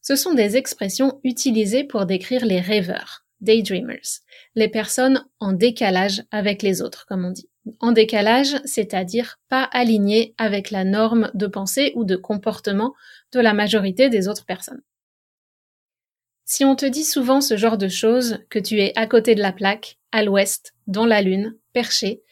ce 0.00 0.16
sont 0.16 0.34
des 0.34 0.56
expressions 0.56 1.20
utilisées 1.22 1.84
pour 1.84 2.06
décrire 2.06 2.44
les 2.44 2.60
rêveurs 2.60 3.21
daydreamers, 3.42 4.20
les 4.54 4.68
personnes 4.68 5.26
en 5.40 5.52
décalage 5.52 6.22
avec 6.30 6.62
les 6.62 6.80
autres, 6.80 7.04
comme 7.06 7.24
on 7.24 7.30
dit. 7.30 7.48
En 7.78 7.92
décalage, 7.92 8.56
c'est-à-dire 8.64 9.38
pas 9.48 9.62
alignées 9.62 10.34
avec 10.38 10.70
la 10.70 10.84
norme 10.84 11.30
de 11.34 11.46
pensée 11.46 11.92
ou 11.94 12.04
de 12.04 12.16
comportement 12.16 12.94
de 13.32 13.40
la 13.40 13.52
majorité 13.52 14.08
des 14.08 14.26
autres 14.26 14.46
personnes. 14.46 14.82
Si 16.44 16.64
on 16.64 16.74
te 16.74 16.86
dit 16.86 17.04
souvent 17.04 17.40
ce 17.40 17.56
genre 17.56 17.78
de 17.78 17.88
choses, 17.88 18.38
que 18.50 18.58
tu 18.58 18.80
es 18.80 18.92
à 18.96 19.06
côté 19.06 19.34
de 19.34 19.40
la 19.40 19.52
plaque, 19.52 19.98
à 20.10 20.22
l'ouest, 20.22 20.74
dans 20.86 21.06
la 21.06 21.22
lune, 21.22 21.56
perché, 21.72 22.22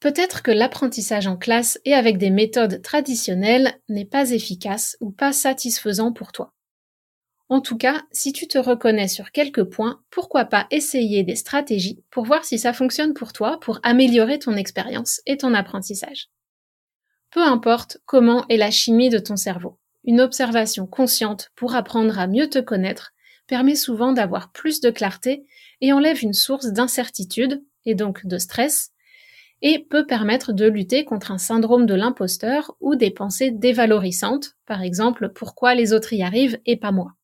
peut-être 0.00 0.42
que 0.42 0.50
l'apprentissage 0.50 1.26
en 1.26 1.36
classe 1.36 1.78
et 1.84 1.94
avec 1.94 2.18
des 2.18 2.30
méthodes 2.30 2.82
traditionnelles 2.82 3.78
n'est 3.88 4.04
pas 4.04 4.32
efficace 4.32 4.96
ou 5.00 5.10
pas 5.10 5.32
satisfaisant 5.32 6.12
pour 6.12 6.32
toi. 6.32 6.52
En 7.50 7.62
tout 7.62 7.78
cas, 7.78 8.02
si 8.12 8.32
tu 8.32 8.46
te 8.46 8.58
reconnais 8.58 9.08
sur 9.08 9.32
quelques 9.32 9.64
points, 9.64 10.02
pourquoi 10.10 10.44
pas 10.44 10.66
essayer 10.70 11.22
des 11.22 11.36
stratégies 11.36 12.04
pour 12.10 12.24
voir 12.24 12.44
si 12.44 12.58
ça 12.58 12.74
fonctionne 12.74 13.14
pour 13.14 13.32
toi, 13.32 13.58
pour 13.60 13.80
améliorer 13.82 14.38
ton 14.38 14.54
expérience 14.54 15.22
et 15.24 15.38
ton 15.38 15.54
apprentissage. 15.54 16.28
Peu 17.30 17.42
importe 17.42 17.98
comment 18.04 18.46
est 18.48 18.58
la 18.58 18.70
chimie 18.70 19.08
de 19.08 19.18
ton 19.18 19.36
cerveau, 19.36 19.78
une 20.04 20.20
observation 20.20 20.86
consciente 20.86 21.50
pour 21.56 21.74
apprendre 21.74 22.18
à 22.18 22.26
mieux 22.26 22.48
te 22.48 22.58
connaître 22.58 23.12
permet 23.46 23.76
souvent 23.76 24.12
d'avoir 24.12 24.52
plus 24.52 24.80
de 24.80 24.90
clarté 24.90 25.46
et 25.80 25.92
enlève 25.92 26.22
une 26.22 26.34
source 26.34 26.66
d'incertitude 26.66 27.64
et 27.86 27.94
donc 27.94 28.26
de 28.26 28.36
stress 28.36 28.92
et 29.62 29.78
peut 29.80 30.06
permettre 30.06 30.52
de 30.52 30.66
lutter 30.66 31.04
contre 31.04 31.32
un 31.32 31.38
syndrome 31.38 31.86
de 31.86 31.94
l'imposteur 31.94 32.76
ou 32.80 32.94
des 32.94 33.10
pensées 33.10 33.50
dévalorisantes, 33.50 34.56
par 34.66 34.82
exemple 34.82 35.30
pourquoi 35.30 35.74
les 35.74 35.92
autres 35.92 36.12
y 36.12 36.22
arrivent 36.22 36.60
et 36.64 36.76
pas 36.76 36.92
moi? 36.92 37.17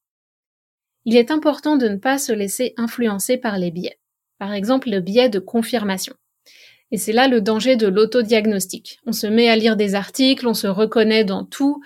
Il 1.05 1.17
est 1.17 1.31
important 1.31 1.77
de 1.77 1.89
ne 1.89 1.97
pas 1.97 2.19
se 2.19 2.33
laisser 2.33 2.75
influencer 2.77 3.37
par 3.37 3.59
les 3.59 3.71
biais. 3.71 3.99
Par 4.39 4.53
exemple, 4.53 4.91
le 4.91 5.01
biais 5.01 5.29
de 5.29 5.39
confirmation. 5.39 6.15
Et 6.91 6.97
c'est 6.97 7.13
là 7.13 7.29
le 7.29 7.41
danger 7.41 7.77
de 7.77 7.87
l'autodiagnostic. 7.87 9.01
On 9.07 9.13
se 9.13 9.27
met 9.27 9.49
à 9.49 9.57
lire 9.57 9.77
des 9.77 9.95
articles, 9.95 10.47
on 10.47 10.55
se 10.55 10.67
reconnaît 10.67 11.25
dans 11.25 11.45
tout, 11.45 11.83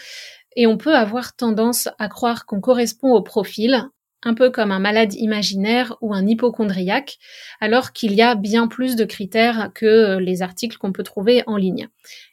et 0.57 0.67
on 0.67 0.77
peut 0.77 0.95
avoir 0.95 1.35
tendance 1.35 1.89
à 1.99 2.09
croire 2.09 2.47
qu'on 2.47 2.61
correspond 2.61 3.13
au 3.13 3.23
profil, 3.23 3.85
un 4.25 4.35
peu 4.35 4.51
comme 4.51 4.73
un 4.73 4.81
malade 4.81 5.15
imaginaire 5.15 5.97
ou 6.01 6.13
un 6.13 6.27
hypochondriaque, 6.27 7.19
alors 7.61 7.93
qu'il 7.93 8.13
y 8.15 8.23
a 8.23 8.35
bien 8.35 8.67
plus 8.67 8.97
de 8.97 9.05
critères 9.05 9.71
que 9.75 10.19
les 10.19 10.43
articles 10.43 10.77
qu'on 10.77 10.93
peut 10.93 11.05
trouver 11.05 11.45
en 11.47 11.57
ligne. 11.57 11.89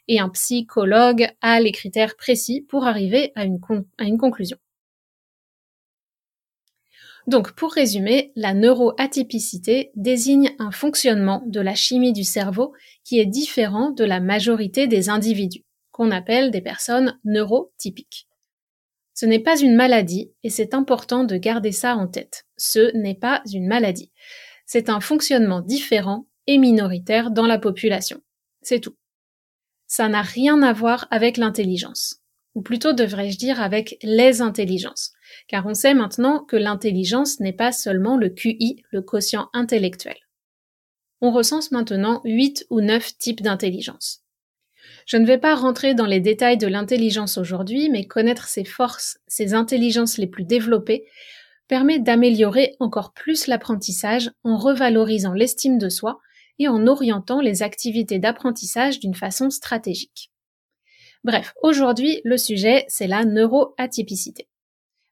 Et 0.08 0.18
un 0.18 0.28
psychologue 0.28 1.28
a 1.40 1.60
les 1.60 1.72
critères 1.72 2.16
précis 2.16 2.66
pour 2.68 2.86
arriver 2.86 3.32
à 3.36 3.44
une, 3.44 3.60
à 3.98 4.04
une 4.04 4.18
conclusion. 4.18 4.58
Donc, 7.26 7.52
pour 7.52 7.72
résumer, 7.72 8.32
la 8.36 8.54
neuroatypicité 8.54 9.90
désigne 9.96 10.54
un 10.58 10.70
fonctionnement 10.70 11.42
de 11.46 11.60
la 11.60 11.74
chimie 11.74 12.12
du 12.12 12.22
cerveau 12.22 12.72
qui 13.02 13.18
est 13.18 13.26
différent 13.26 13.90
de 13.90 14.04
la 14.04 14.20
majorité 14.20 14.86
des 14.86 15.08
individus, 15.08 15.64
qu'on 15.90 16.12
appelle 16.12 16.50
des 16.52 16.60
personnes 16.60 17.18
neurotypiques. 17.24 18.28
Ce 19.14 19.26
n'est 19.26 19.40
pas 19.40 19.58
une 19.58 19.74
maladie 19.74 20.30
et 20.42 20.50
c'est 20.50 20.74
important 20.74 21.24
de 21.24 21.36
garder 21.36 21.72
ça 21.72 21.96
en 21.96 22.06
tête. 22.06 22.44
Ce 22.56 22.94
n'est 22.96 23.14
pas 23.14 23.42
une 23.52 23.66
maladie. 23.66 24.12
C'est 24.66 24.90
un 24.90 25.00
fonctionnement 25.00 25.62
différent 25.62 26.26
et 26.46 26.58
minoritaire 26.58 27.30
dans 27.30 27.46
la 27.46 27.58
population. 27.58 28.20
C'est 28.62 28.80
tout. 28.80 28.96
Ça 29.86 30.08
n'a 30.08 30.22
rien 30.22 30.62
à 30.62 30.72
voir 30.72 31.08
avec 31.10 31.38
l'intelligence. 31.38 32.20
Ou 32.56 32.62
plutôt 32.62 32.92
devrais-je 32.92 33.38
dire 33.38 33.60
avec 33.60 33.96
les 34.02 34.42
intelligences 34.42 35.12
car 35.48 35.66
on 35.66 35.74
sait 35.74 35.94
maintenant 35.94 36.44
que 36.44 36.56
l'intelligence 36.56 37.40
n'est 37.40 37.52
pas 37.52 37.72
seulement 37.72 38.16
le 38.16 38.30
QI, 38.30 38.82
le 38.90 39.02
quotient 39.02 39.48
intellectuel. 39.52 40.16
On 41.20 41.30
recense 41.32 41.70
maintenant 41.70 42.20
8 42.24 42.66
ou 42.70 42.80
9 42.80 43.18
types 43.18 43.42
d'intelligence. 43.42 44.22
Je 45.06 45.16
ne 45.16 45.26
vais 45.26 45.38
pas 45.38 45.54
rentrer 45.54 45.94
dans 45.94 46.06
les 46.06 46.20
détails 46.20 46.58
de 46.58 46.66
l'intelligence 46.66 47.38
aujourd'hui, 47.38 47.88
mais 47.90 48.06
connaître 48.06 48.48
ses 48.48 48.64
forces, 48.64 49.18
ses 49.26 49.54
intelligences 49.54 50.18
les 50.18 50.26
plus 50.26 50.44
développées, 50.44 51.06
permet 51.68 51.98
d'améliorer 51.98 52.76
encore 52.80 53.12
plus 53.12 53.46
l'apprentissage 53.46 54.30
en 54.44 54.56
revalorisant 54.56 55.32
l'estime 55.32 55.78
de 55.78 55.88
soi 55.88 56.20
et 56.58 56.68
en 56.68 56.86
orientant 56.86 57.40
les 57.40 57.62
activités 57.62 58.18
d'apprentissage 58.18 59.00
d'une 59.00 59.14
façon 59.14 59.50
stratégique. 59.50 60.30
Bref, 61.26 61.54
aujourd'hui, 61.60 62.20
le 62.22 62.36
sujet, 62.36 62.84
c'est 62.86 63.08
la 63.08 63.24
neuroatypicité. 63.24 64.46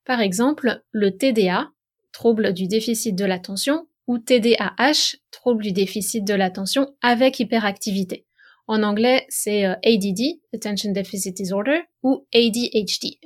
Par 0.05 0.21
exemple, 0.21 0.81
le 0.93 1.17
TDA, 1.17 1.73
trouble 2.13 2.53
du 2.53 2.69
déficit 2.69 3.17
de 3.17 3.25
l'attention, 3.25 3.89
ou 4.07 4.19
TDAH, 4.19 5.17
trouble 5.33 5.65
du 5.65 5.73
déficit 5.73 6.25
de 6.25 6.35
l'attention 6.35 6.95
avec 7.03 7.41
hyperactivité. 7.41 8.27
En 8.69 8.85
anglais, 8.85 9.27
c'est 9.29 9.67
euh, 9.67 9.75
ADD, 9.85 10.39
Attention 10.55 10.93
Deficit 10.93 11.37
Disorder, 11.37 11.81
ou 12.05 12.25
ADHD. 12.33 13.19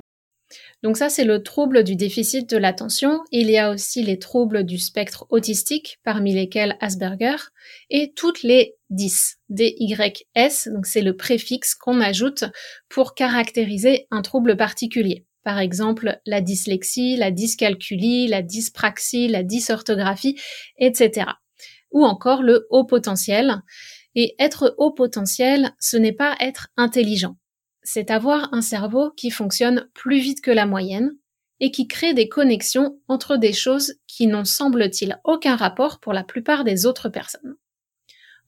Donc 0.83 0.97
ça, 0.97 1.09
c'est 1.09 1.25
le 1.25 1.43
trouble 1.43 1.83
du 1.83 1.97
déficit 1.97 2.49
de 2.49 2.57
l'attention. 2.57 3.21
Il 3.33 3.51
y 3.51 3.59
a 3.59 3.71
aussi 3.71 4.03
les 4.03 4.19
troubles 4.19 4.65
du 4.65 4.79
spectre 4.79 5.27
autistique, 5.31 5.99
parmi 6.05 6.33
lesquels 6.35 6.77
Asperger, 6.81 7.37
et 7.91 8.13
toutes 8.15 8.43
les 8.43 8.77
10, 8.91 9.39
DYS, 9.49 10.69
donc 10.73 10.87
c'est 10.87 11.03
le 11.03 11.17
préfixe 11.17 11.75
qu'on 11.75 12.01
ajoute 12.01 12.45
pour 12.89 13.15
caractériser 13.15 14.07
un 14.11 14.23
trouble 14.23 14.57
particulier 14.57 15.27
par 15.49 15.61
exemple 15.61 16.21
la 16.27 16.43
dyslexie, 16.43 17.17
la 17.17 17.31
dyscalculie, 17.31 18.27
la 18.27 18.43
dyspraxie, 18.43 19.29
la 19.29 19.43
dysorthographie, 19.43 20.39
etc. 20.77 21.31
Ou 21.91 22.05
encore 22.05 22.43
le 22.43 22.67
haut 22.69 22.85
potentiel. 22.85 23.63
Et 24.15 24.35
être 24.39 24.75
haut 24.77 24.93
potentiel, 24.93 25.71
ce 25.81 25.97
n'est 25.97 26.13
pas 26.13 26.37
être 26.41 26.69
intelligent. 26.77 27.37
C'est 27.83 28.11
avoir 28.11 28.53
un 28.53 28.63
cerveau 28.63 29.11
qui 29.17 29.31
fonctionne 29.31 29.89
plus 29.95 30.21
vite 30.21 30.41
que 30.41 30.51
la 30.51 30.67
moyenne 30.67 31.17
et 31.61 31.71
qui 31.71 31.89
crée 31.89 32.15
des 32.15 32.29
connexions 32.29 33.01
entre 33.09 33.37
des 33.37 33.53
choses 33.53 33.95
qui 34.07 34.27
n'ont 34.27 34.45
semble-t-il 34.45 35.19
aucun 35.25 35.57
rapport 35.57 36.01
pour 36.01 36.13
la 36.13 36.25
plupart 36.25 36.65
des 36.65 36.87
autres 36.87 37.09
personnes. 37.09 37.57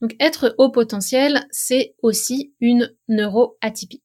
Donc 0.01 0.15
être 0.19 0.55
haut 0.57 0.71
potentiel, 0.71 1.45
c'est 1.51 1.95
aussi 2.01 2.53
une 2.59 2.93
neuroatypie. 3.07 4.03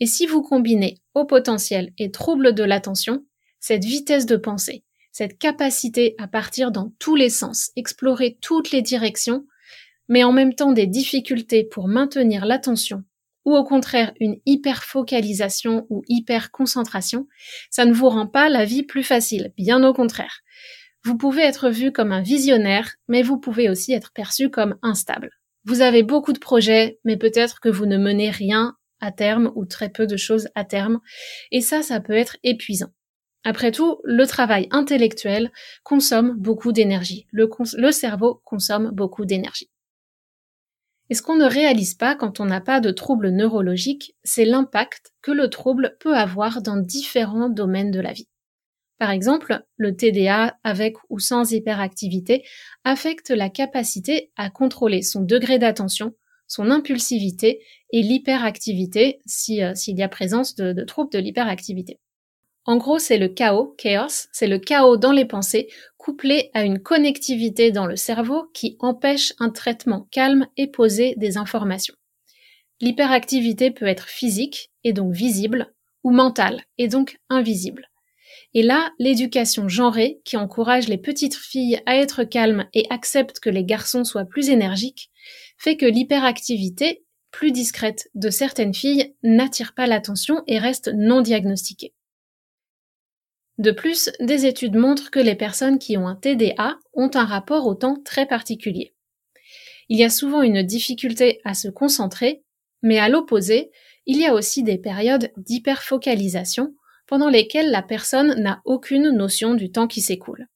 Et 0.00 0.06
si 0.06 0.26
vous 0.26 0.42
combinez 0.42 1.00
haut 1.14 1.26
potentiel 1.26 1.92
et 1.98 2.10
trouble 2.10 2.54
de 2.54 2.62
l'attention, 2.62 3.24
cette 3.58 3.84
vitesse 3.84 4.26
de 4.26 4.36
pensée, 4.36 4.84
cette 5.10 5.38
capacité 5.38 6.14
à 6.18 6.28
partir 6.28 6.70
dans 6.70 6.92
tous 7.00 7.16
les 7.16 7.30
sens, 7.30 7.72
explorer 7.74 8.38
toutes 8.40 8.70
les 8.70 8.82
directions, 8.82 9.44
mais 10.08 10.22
en 10.22 10.32
même 10.32 10.54
temps 10.54 10.72
des 10.72 10.86
difficultés 10.86 11.64
pour 11.64 11.88
maintenir 11.88 12.46
l'attention, 12.46 13.02
ou 13.48 13.56
au 13.56 13.64
contraire 13.64 14.12
une 14.20 14.36
hyper-focalisation 14.44 15.86
ou 15.88 16.02
hyper-concentration, 16.06 17.26
ça 17.70 17.86
ne 17.86 17.94
vous 17.94 18.10
rend 18.10 18.26
pas 18.26 18.50
la 18.50 18.66
vie 18.66 18.82
plus 18.82 19.02
facile, 19.02 19.54
bien 19.56 19.82
au 19.82 19.94
contraire. 19.94 20.40
Vous 21.02 21.16
pouvez 21.16 21.44
être 21.44 21.70
vu 21.70 21.90
comme 21.90 22.12
un 22.12 22.20
visionnaire, 22.20 22.96
mais 23.08 23.22
vous 23.22 23.38
pouvez 23.38 23.70
aussi 23.70 23.94
être 23.94 24.12
perçu 24.12 24.50
comme 24.50 24.76
instable. 24.82 25.30
Vous 25.64 25.80
avez 25.80 26.02
beaucoup 26.02 26.34
de 26.34 26.38
projets, 26.38 26.98
mais 27.04 27.16
peut-être 27.16 27.60
que 27.60 27.70
vous 27.70 27.86
ne 27.86 27.96
menez 27.96 28.28
rien 28.28 28.76
à 29.00 29.12
terme 29.12 29.50
ou 29.54 29.64
très 29.64 29.88
peu 29.88 30.06
de 30.06 30.18
choses 30.18 30.48
à 30.54 30.64
terme. 30.64 31.00
Et 31.50 31.62
ça, 31.62 31.80
ça 31.80 32.00
peut 32.00 32.12
être 32.12 32.36
épuisant. 32.42 32.90
Après 33.44 33.72
tout, 33.72 33.98
le 34.04 34.26
travail 34.26 34.68
intellectuel 34.72 35.52
consomme 35.84 36.34
beaucoup 36.36 36.72
d'énergie. 36.72 37.26
Le, 37.32 37.48
cerveau 37.92 38.42
consomme 38.44 38.90
beaucoup 38.92 39.24
d'énergie. 39.24 39.70
Et 41.10 41.14
ce 41.14 41.22
qu'on 41.22 41.36
ne 41.36 41.44
réalise 41.44 41.94
pas 41.94 42.14
quand 42.14 42.40
on 42.40 42.44
n'a 42.44 42.60
pas 42.60 42.80
de 42.80 42.90
trouble 42.90 43.30
neurologique, 43.30 44.14
c'est 44.24 44.44
l'impact 44.44 45.12
que 45.22 45.30
le 45.30 45.48
trouble 45.48 45.96
peut 46.00 46.16
avoir 46.16 46.60
dans 46.60 46.76
différents 46.76 47.48
domaines 47.48 47.90
de 47.90 48.00
la 48.00 48.12
vie. 48.12 48.28
Par 48.98 49.10
exemple, 49.10 49.62
le 49.76 49.96
TDA 49.96 50.58
avec 50.64 50.96
ou 51.08 51.18
sans 51.18 51.52
hyperactivité 51.52 52.44
affecte 52.84 53.30
la 53.30 53.48
capacité 53.48 54.32
à 54.36 54.50
contrôler 54.50 55.02
son 55.02 55.22
degré 55.22 55.58
d'attention, 55.58 56.14
son 56.46 56.70
impulsivité 56.70 57.62
et 57.92 58.02
l'hyperactivité 58.02 59.20
euh, 59.50 59.74
s'il 59.74 59.98
y 59.98 60.02
a 60.02 60.08
présence 60.08 60.56
de 60.56 60.84
troubles 60.84 61.12
de 61.12 61.18
l'hyperactivité. 61.18 62.00
En 62.68 62.76
gros, 62.76 62.98
c'est 62.98 63.16
le 63.16 63.28
chaos, 63.28 63.74
chaos, 63.78 64.28
c'est 64.30 64.46
le 64.46 64.58
chaos 64.58 64.98
dans 64.98 65.12
les 65.12 65.24
pensées, 65.24 65.68
couplé 66.08 66.50
à 66.54 66.64
une 66.64 66.78
connectivité 66.78 67.70
dans 67.70 67.84
le 67.84 67.96
cerveau 67.96 68.44
qui 68.54 68.78
empêche 68.80 69.34
un 69.38 69.50
traitement 69.50 70.08
calme 70.10 70.46
et 70.56 70.66
posé 70.66 71.12
des 71.18 71.36
informations. 71.36 71.94
L'hyperactivité 72.80 73.70
peut 73.70 73.84
être 73.84 74.08
physique, 74.08 74.70
et 74.84 74.94
donc 74.94 75.12
visible, 75.12 75.74
ou 76.04 76.10
mentale, 76.10 76.62
et 76.78 76.88
donc 76.88 77.18
invisible. 77.28 77.90
Et 78.54 78.62
là, 78.62 78.90
l'éducation 78.98 79.68
genrée, 79.68 80.22
qui 80.24 80.38
encourage 80.38 80.88
les 80.88 80.96
petites 80.96 81.36
filles 81.36 81.82
à 81.84 81.96
être 81.96 82.24
calmes 82.24 82.64
et 82.72 82.86
accepte 82.88 83.38
que 83.38 83.50
les 83.50 83.64
garçons 83.64 84.04
soient 84.04 84.24
plus 84.24 84.48
énergiques, 84.48 85.10
fait 85.58 85.76
que 85.76 85.84
l'hyperactivité, 85.84 87.04
plus 87.32 87.52
discrète 87.52 88.08
de 88.14 88.30
certaines 88.30 88.72
filles, 88.72 89.14
n'attire 89.22 89.74
pas 89.74 89.86
l'attention 89.86 90.42
et 90.46 90.58
reste 90.58 90.90
non 90.94 91.20
diagnostiquée. 91.20 91.92
De 93.58 93.72
plus, 93.72 94.10
des 94.20 94.46
études 94.46 94.76
montrent 94.76 95.10
que 95.10 95.18
les 95.18 95.34
personnes 95.34 95.78
qui 95.78 95.96
ont 95.96 96.06
un 96.06 96.14
TDA 96.14 96.78
ont 96.94 97.10
un 97.14 97.24
rapport 97.24 97.66
au 97.66 97.74
temps 97.74 98.00
très 98.04 98.24
particulier. 98.24 98.94
Il 99.88 99.98
y 99.98 100.04
a 100.04 100.10
souvent 100.10 100.42
une 100.42 100.62
difficulté 100.62 101.40
à 101.44 101.54
se 101.54 101.68
concentrer, 101.68 102.44
mais 102.82 102.98
à 102.98 103.08
l'opposé, 103.08 103.70
il 104.06 104.18
y 104.18 104.26
a 104.26 104.34
aussi 104.34 104.62
des 104.62 104.78
périodes 104.78 105.32
d'hyperfocalisation 105.36 106.74
pendant 107.06 107.28
lesquelles 107.28 107.70
la 107.70 107.82
personne 107.82 108.40
n'a 108.40 108.60
aucune 108.64 109.10
notion 109.10 109.54
du 109.54 109.72
temps 109.72 109.88
qui 109.88 110.02
s'écoule. 110.02 110.46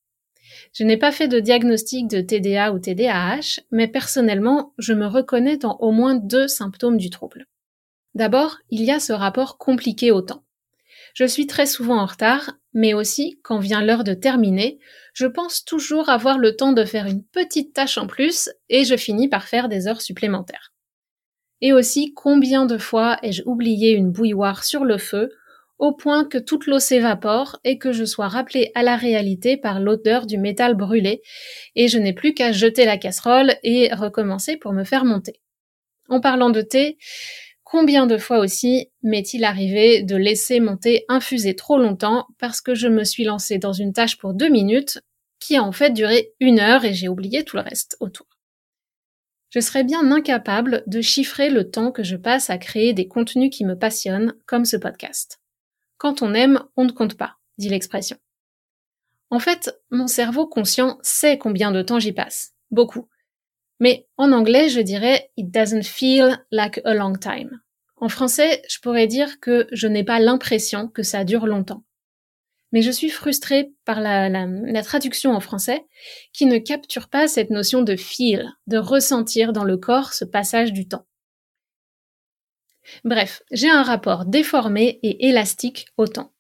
Je 0.73 0.85
n'ai 0.85 0.97
pas 0.97 1.11
fait 1.11 1.29
de 1.29 1.41
diagnostic 1.41 2.09
de 2.09 2.21
TDA 2.21 2.73
ou 2.73 2.79
TDAH, 2.79 3.63
mais 3.71 3.89
personnellement, 3.89 4.75
je 4.79 4.93
me 4.93 5.07
reconnais 5.07 5.57
dans 5.57 5.77
au 5.79 5.91
moins 5.91 6.15
deux 6.15 6.47
symptômes 6.47 6.99
du 6.99 7.11
trouble. 7.11 7.47
D'abord, 8.15 8.59
il 8.71 8.85
y 8.85 8.91
a 8.91 9.01
ce 9.01 9.13
rapport 9.13 9.59
compliqué 9.59 10.13
au 10.13 10.21
temps. 10.21 10.45
Je 11.15 11.25
suis 11.25 11.47
très 11.47 11.67
souvent 11.67 11.99
en 11.99 12.07
retard, 12.07 12.53
mais 12.73 12.95
aussi, 12.95 13.39
quand 13.43 13.59
vient 13.59 13.85
l'heure 13.85 14.05
de 14.05 14.15
terminer, 14.15 14.79
je 15.13 15.27
pense 15.27 15.65
toujours 15.65 16.09
avoir 16.09 16.39
le 16.39 16.57
temps 16.57 16.73
de 16.73 16.85
faire 16.85 17.07
une 17.07 17.23
petite 17.23 17.75
tâche 17.75 17.99
en 17.99 18.07
plus 18.07 18.51
et 18.69 18.85
je 18.85 18.97
finis 18.97 19.29
par 19.29 19.47
faire 19.47 19.69
des 19.69 19.89
heures 19.89 20.01
supplémentaires. 20.01 20.73
Et 21.61 21.73
aussi, 21.73 22.13
combien 22.15 22.67
de 22.67 22.79
fois 22.79 23.19
ai-je 23.23 23.43
oublié 23.45 23.93
une 23.93 24.11
bouilloire 24.11 24.65
sur 24.65 24.85
le 24.85 24.99
feu 24.99 25.31
au 25.79 25.93
point 25.93 26.25
que 26.25 26.39
toute 26.39 26.67
l'eau 26.67 26.79
s'évapore 26.79 27.59
et 27.65 27.77
que 27.77 27.93
je 27.93 28.05
sois 28.05 28.29
rappelée 28.29 28.71
à 28.77 28.85
la 28.85 28.97
réalité 28.97 29.57
par 29.57 29.81
l'odeur 29.81 30.27
du 30.27 30.39
métal 30.39 30.77
brûlé, 30.77 31.23
et 31.75 31.89
je 31.89 31.99
n'ai 31.99 32.13
plus 32.13 32.35
qu'à 32.35 32.53
jeter 32.53 32.85
la 32.85 32.99
casserole 32.99 33.55
et 33.65 33.93
recommencer 33.93 34.57
pour 34.57 34.73
me 34.73 34.85
faire 34.85 35.05
monter. 35.05 35.41
En 36.09 36.21
parlant 36.21 36.51
de 36.51 36.63
thé, 36.63 36.99
combien 37.73 38.07
de 38.07 38.19
fois 38.19 38.39
aussi 38.39 38.91
m'est-il 39.03 39.45
arrivé 39.45 40.03
de 40.03 40.15
laisser 40.15 40.61
mon 40.61 40.77
thé 40.77 41.07
infuser 41.09 41.57
trop 41.57 41.79
longtemps 41.79 42.27
parce 42.39 42.61
que 42.61 42.75
je 42.75 42.87
me 42.87 43.03
suis 43.03 43.25
lancée 43.25 43.57
dans 43.57 43.73
une 43.73 43.95
tâche 43.95 44.19
pour 44.19 44.35
deux 44.35 44.51
minutes 44.51 45.01
qui 45.41 45.57
a 45.57 45.63
en 45.63 45.73
fait 45.73 45.89
duré 45.89 46.35
une 46.39 46.61
heure 46.61 46.85
et 46.85 46.93
j'ai 46.93 47.09
oublié 47.09 47.45
tout 47.45 47.57
le 47.57 47.63
reste 47.63 47.97
autour. 47.99 48.27
Je 49.49 49.61
serais 49.61 49.85
bien 49.85 50.13
incapable 50.13 50.83
de 50.87 51.01
chiffrer 51.01 51.49
le 51.49 51.71
temps 51.71 51.93
que 51.93 52.03
je 52.03 52.17
passe 52.17 52.51
à 52.51 52.59
créer 52.59 52.93
des 52.93 53.09
contenus 53.09 53.49
qui 53.51 53.65
me 53.65 53.79
passionnent, 53.79 54.35
comme 54.45 54.67
ce 54.67 54.77
podcast. 54.77 55.41
Quand 55.97 56.21
on 56.21 56.35
aime, 56.35 56.63
on 56.77 56.85
ne 56.85 56.93
compte 56.93 57.17
pas, 57.17 57.37
dit 57.57 57.71
l'expression. 57.71 58.19
En 59.31 59.39
fait, 59.39 59.81
mon 59.91 60.09
cerveau 60.09 60.47
conscient 60.47 60.99
sait 61.01 61.39
combien 61.39 61.73
de 61.73 61.81
temps 61.81 61.99
j'y 61.99 62.13
passe. 62.13 62.53
Beaucoup. 62.71 63.09
Mais 63.83 64.07
en 64.17 64.31
anglais, 64.31 64.69
je 64.69 64.79
dirais 64.79 65.33
It 65.37 65.51
doesn't 65.51 65.83
feel 65.83 66.39
like 66.53 66.81
a 66.85 66.95
long 66.95 67.17
time. 67.17 67.61
En 67.97 68.09
français, 68.09 68.63
je 68.69 68.79
pourrais 68.79 69.09
dire 69.09 69.41
que 69.41 69.67
je 69.73 69.89
n'ai 69.89 70.05
pas 70.05 70.21
l'impression 70.21 70.87
que 70.87 71.03
ça 71.03 71.25
dure 71.25 71.49
longtemps. 71.49 71.83
Mais 72.71 72.81
je 72.81 72.93
suis 72.93 73.11
frustrée 73.11 73.73
par 73.85 74.01
la, 74.01 74.83
traduction 74.85 75.33
en 75.33 75.41
français 75.41 75.85
qui 76.33 76.47
ne 76.47 76.59
capture 76.59 77.09
pas 77.09 77.27
cette 77.27 77.51
notion 77.51 77.83
de 77.83 77.97
feel, 77.97 78.53
de 78.69 78.79
ressentir 78.79 79.53
dans 79.53 79.65
le 79.65 79.77
corps 79.77 80.13
ce 80.13 80.25
passage 80.25 80.73
du 80.73 80.87
temps. 80.87 81.05
Bref, 83.03 83.43
j'ai 83.51 83.69
un 83.69 83.83
rapport 83.83 84.27
déformé 84.27 85.01
et 85.03 85.27
élastique 85.27 85.89
au 85.97 86.07
temps. 86.07 86.33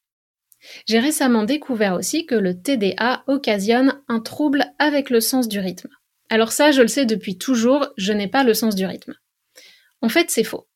J'ai 0.87 1.00
récemment 1.00 1.42
découvert 1.42 1.94
aussi 1.94 2.24
que 2.24 2.37
le 2.37 2.62
TDA 2.62 3.24
occasionne 3.26 4.00
un 4.07 4.20
trouble 4.20 4.72
avec 4.78 5.11
le 5.11 5.20
sens 5.20 5.48
du 5.48 5.59
rythme. 5.59 5.90
Alors 6.33 6.51
ça, 6.51 6.71
je 6.71 6.81
le 6.81 6.88
sais 6.88 7.05
depuis 7.05 7.37
toujours, 7.37 7.88
je 7.99 8.11
n'ai 8.11 8.27
pas 8.27 8.42
le 8.42 8.55
sens 8.55 8.75
du 8.75 8.87
rythme. 8.87 9.12
En 10.01 10.09
fait, 10.09 10.31
c'est 10.31 10.45
faux. 10.45 10.66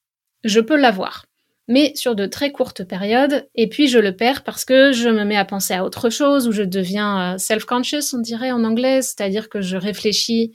Je 0.45 0.61
peux 0.61 0.77
l'avoir, 0.77 1.25
mais 1.67 1.95
sur 1.95 2.15
de 2.15 2.27
très 2.27 2.53
courtes 2.53 2.85
périodes, 2.85 3.49
et 3.55 3.67
puis 3.67 3.89
je 3.89 3.99
le 3.99 4.15
perds 4.15 4.45
parce 4.45 4.67
que 4.67 4.93
je 4.93 5.09
me 5.09 5.25
mets 5.25 5.39
à 5.39 5.47
penser 5.47 5.73
à 5.73 5.83
autre 5.83 6.11
chose, 6.11 6.47
ou 6.47 6.53
je 6.53 6.63
deviens 6.63 7.37
euh, 7.37 7.39
self-conscious, 7.39 8.13
on 8.13 8.19
dirait 8.19 8.51
en 8.51 8.65
anglais, 8.65 9.01
c'est-à-dire 9.01 9.49
que 9.49 9.63
je 9.63 9.79
réfléchis 9.79 10.53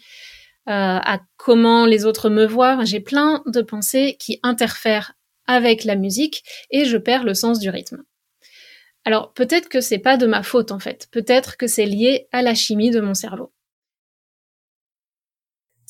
euh, 0.70 1.00
à 1.02 1.20
comment 1.36 1.88
les 1.88 2.06
autres 2.06 2.30
me 2.30 2.46
voient. 2.46 2.86
J'ai 2.86 3.00
plein 3.00 3.42
de 3.48 3.64
pensées 3.64 4.18
qui 4.20 4.40
interfèrent 4.44 5.14
avec 5.48 5.84
la 5.84 5.96
musique 5.96 6.44
et 6.70 6.86
je 6.86 6.98
perds 6.98 7.24
le 7.24 7.34
sens 7.34 7.58
du 7.58 7.72
rythme. 7.72 8.04
Alors 9.04 9.34
peut-être 9.34 9.68
que 9.68 9.82
c'est 9.82 9.98
pas 9.98 10.18
de 10.18 10.28
ma 10.28 10.44
faute 10.44 10.72
en 10.72 10.78
fait, 10.78 11.08
peut-être 11.12 11.58
que 11.58 11.66
c'est 11.66 11.88
lié 11.88 12.28
à 12.32 12.44
la 12.44 12.54
chimie 12.54 12.92
de 12.92 13.00
mon 13.02 13.16
cerveau. 13.16 13.52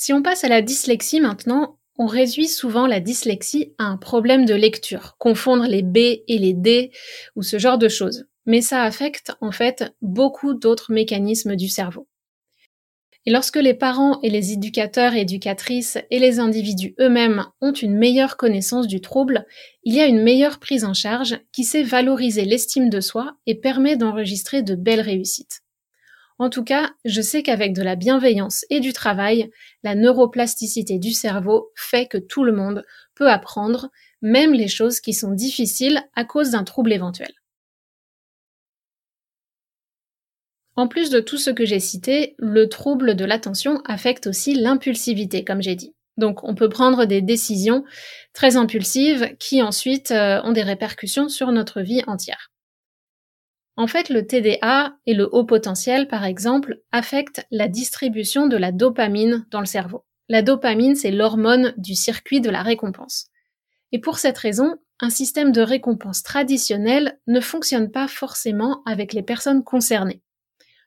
Si 0.03 0.13
on 0.13 0.23
passe 0.23 0.43
à 0.43 0.47
la 0.47 0.63
dyslexie 0.63 1.19
maintenant, 1.19 1.77
on 1.99 2.07
réduit 2.07 2.47
souvent 2.47 2.87
la 2.87 2.99
dyslexie 2.99 3.75
à 3.77 3.83
un 3.83 3.97
problème 3.97 4.45
de 4.45 4.55
lecture, 4.55 5.15
confondre 5.19 5.67
les 5.67 5.83
B 5.83 5.97
et 6.27 6.39
les 6.39 6.53
D 6.53 6.89
ou 7.35 7.43
ce 7.43 7.59
genre 7.59 7.77
de 7.77 7.87
choses. 7.87 8.25
Mais 8.47 8.61
ça 8.61 8.81
affecte 8.81 9.33
en 9.41 9.51
fait 9.51 9.93
beaucoup 10.01 10.55
d'autres 10.55 10.91
mécanismes 10.91 11.55
du 11.55 11.69
cerveau. 11.69 12.07
Et 13.27 13.31
lorsque 13.31 13.57
les 13.57 13.75
parents 13.75 14.19
et 14.23 14.31
les 14.31 14.53
éducateurs 14.53 15.13
et 15.13 15.21
éducatrices 15.21 15.99
et 16.09 16.17
les 16.17 16.39
individus 16.39 16.95
eux-mêmes 16.99 17.45
ont 17.61 17.73
une 17.73 17.95
meilleure 17.95 18.37
connaissance 18.37 18.87
du 18.87 19.01
trouble, 19.01 19.45
il 19.83 19.93
y 19.93 20.01
a 20.01 20.07
une 20.07 20.23
meilleure 20.23 20.57
prise 20.57 20.83
en 20.83 20.95
charge 20.95 21.37
qui 21.51 21.63
sait 21.63 21.83
valoriser 21.83 22.45
l'estime 22.45 22.89
de 22.89 23.01
soi 23.01 23.37
et 23.45 23.53
permet 23.53 23.97
d'enregistrer 23.97 24.63
de 24.63 24.73
belles 24.73 25.01
réussites. 25.01 25.61
En 26.41 26.49
tout 26.49 26.63
cas, 26.63 26.89
je 27.06 27.21
sais 27.21 27.43
qu'avec 27.43 27.71
de 27.71 27.84
la 27.84 27.95
bienveillance 27.95 28.65
et 28.71 28.80
du 28.80 28.93
travail, 28.93 29.51
la 29.84 29.93
neuroplasticité 29.93 30.97
du 30.97 31.12
cerveau 31.12 31.69
fait 31.75 32.08
que 32.08 32.17
tout 32.17 32.43
le 32.43 32.51
monde 32.51 32.84
peut 33.13 33.30
apprendre, 33.30 33.91
même 34.23 34.51
les 34.51 34.67
choses 34.67 35.01
qui 35.01 35.13
sont 35.13 35.34
difficiles 35.34 36.01
à 36.15 36.25
cause 36.25 36.49
d'un 36.49 36.63
trouble 36.63 36.93
éventuel. 36.93 37.32
En 40.75 40.88
plus 40.88 41.12
de 41.12 41.19
tout 41.19 41.38
ce 41.38 41.51
que 41.51 41.63
j'ai 41.63 41.80
cité, 41.80 42.34
le 42.39 42.67
trouble 42.69 43.15
de 43.15 43.23
l'attention 43.23 43.80
affecte 43.86 44.25
aussi 44.25 44.56
l'impulsivité, 44.56 45.43
comme 45.43 45.62
j'ai 45.62 45.75
dit. 45.75 45.93
Donc 46.17 46.43
on 46.43 46.56
peut 46.56 46.69
prendre 46.69 47.06
des 47.06 47.21
décisions 47.21 47.84
très 48.34 48.58
impulsives 48.58 49.36
qui 49.38 49.62
ensuite 49.62 50.10
euh, 50.10 50.41
ont 50.41 50.54
des 50.54 50.63
répercussions 50.63 51.30
sur 51.30 51.51
notre 51.51 51.82
vie 51.82 52.01
entière. 52.08 52.49
En 53.77 53.88
fait, 53.88 54.10
le 54.10 54.27
TDA 54.27 54.95
et 55.05 55.13
le 55.13 55.29
haut 55.34 55.45
potentiel, 55.45 56.07
par 56.07 56.25
exemple, 56.25 56.81
affectent 56.91 57.45
la 57.51 57.67
distribution 57.67 58.47
de 58.47 58.57
la 58.57 58.71
dopamine 58.71 59.45
dans 59.49 59.62
le 59.62 59.65
cerveau. 59.65 60.03
La 60.29 60.41
dopamine, 60.41 60.95
c'est 60.95 61.12
l'hormone 61.12 61.73
du 61.77 61.95
circuit 61.95 62.41
de 62.41 62.49
la 62.49 62.63
récompense. 62.63 63.27
Et 63.91 63.99
pour 63.99 64.19
cette 64.19 64.38
raison, 64.38 64.75
un 64.99 65.10
système 65.10 65.51
de 65.51 65.62
récompense 65.62 66.23
traditionnel 66.23 67.19
ne 67.27 67.39
fonctionne 67.39 67.91
pas 67.91 68.07
forcément 68.07 68.84
avec 68.86 69.13
les 69.13 69.23
personnes 69.23 69.63
concernées. 69.63 70.21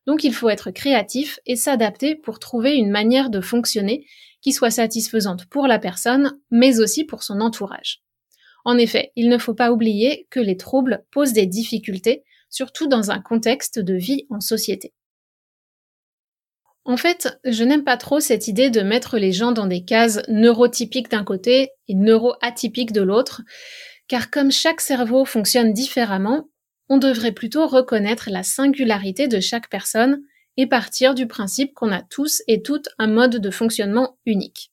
Donc 0.07 0.23
il 0.23 0.35
faut 0.35 0.49
être 0.49 0.71
créatif 0.71 1.41
et 1.47 1.57
s'adapter 1.57 2.15
pour 2.15 2.39
trouver 2.39 2.77
une 2.77 2.91
manière 2.91 3.31
de 3.31 3.41
fonctionner 3.41 4.07
qui 4.41 4.53
soit 4.53 4.71
satisfaisante 4.71 5.47
pour 5.47 5.67
la 5.67 5.79
personne, 5.79 6.39
mais 6.51 6.81
aussi 6.81 7.05
pour 7.05 7.23
son 7.23 7.41
entourage. 7.41 8.03
En 8.65 8.79
effet, 8.79 9.13
il 9.17 9.29
ne 9.29 9.39
faut 9.39 9.55
pas 9.55 9.73
oublier 9.73 10.27
que 10.31 10.41
les 10.41 10.57
troubles 10.57 11.05
posent 11.11 11.33
des 11.33 11.47
difficultés, 11.47 12.25
surtout 12.55 12.87
dans 12.87 13.11
un 13.11 13.21
contexte 13.21 13.81
de 13.81 13.95
vie 13.95 14.27
en 14.31 14.39
société. 14.39 14.95
En 16.85 16.97
fait, 16.97 17.37
je 17.45 17.65
n'aime 17.65 17.83
pas 17.83 17.97
trop 17.97 18.21
cette 18.21 18.47
idée 18.47 18.71
de 18.71 18.83
mettre 18.83 19.19
les 19.19 19.33
gens 19.33 19.51
dans 19.51 19.67
des 19.67 19.85
cases 19.85 20.23
neurotypiques 20.29 21.11
d'un 21.11 21.25
côté 21.25 21.71
et 21.89 21.95
neuroatypiques 21.95 22.93
de 22.93 23.03
l'autre, 23.03 23.43
car 24.07 24.31
comme 24.31 24.53
chaque 24.53 24.81
cerveau 24.81 25.25
fonctionne 25.25 25.73
différemment, 25.73 26.49
on 26.89 26.99
devrait 26.99 27.33
plutôt 27.33 27.67
reconnaître 27.67 28.29
la 28.31 28.45
singularité 28.45 29.27
de 29.27 29.41
chaque 29.41 29.69
personne 29.69 30.21
et 30.57 30.69
partir 30.69 31.15
du 31.15 31.27
principe 31.27 31.75
qu'on 31.75 31.91
a 31.91 32.03
tous 32.03 32.43
et 32.47 32.63
toutes 32.63 32.89
un 32.99 33.09
mode 33.09 33.39
de 33.39 33.51
fonctionnement 33.51 34.17
unique. 34.27 34.71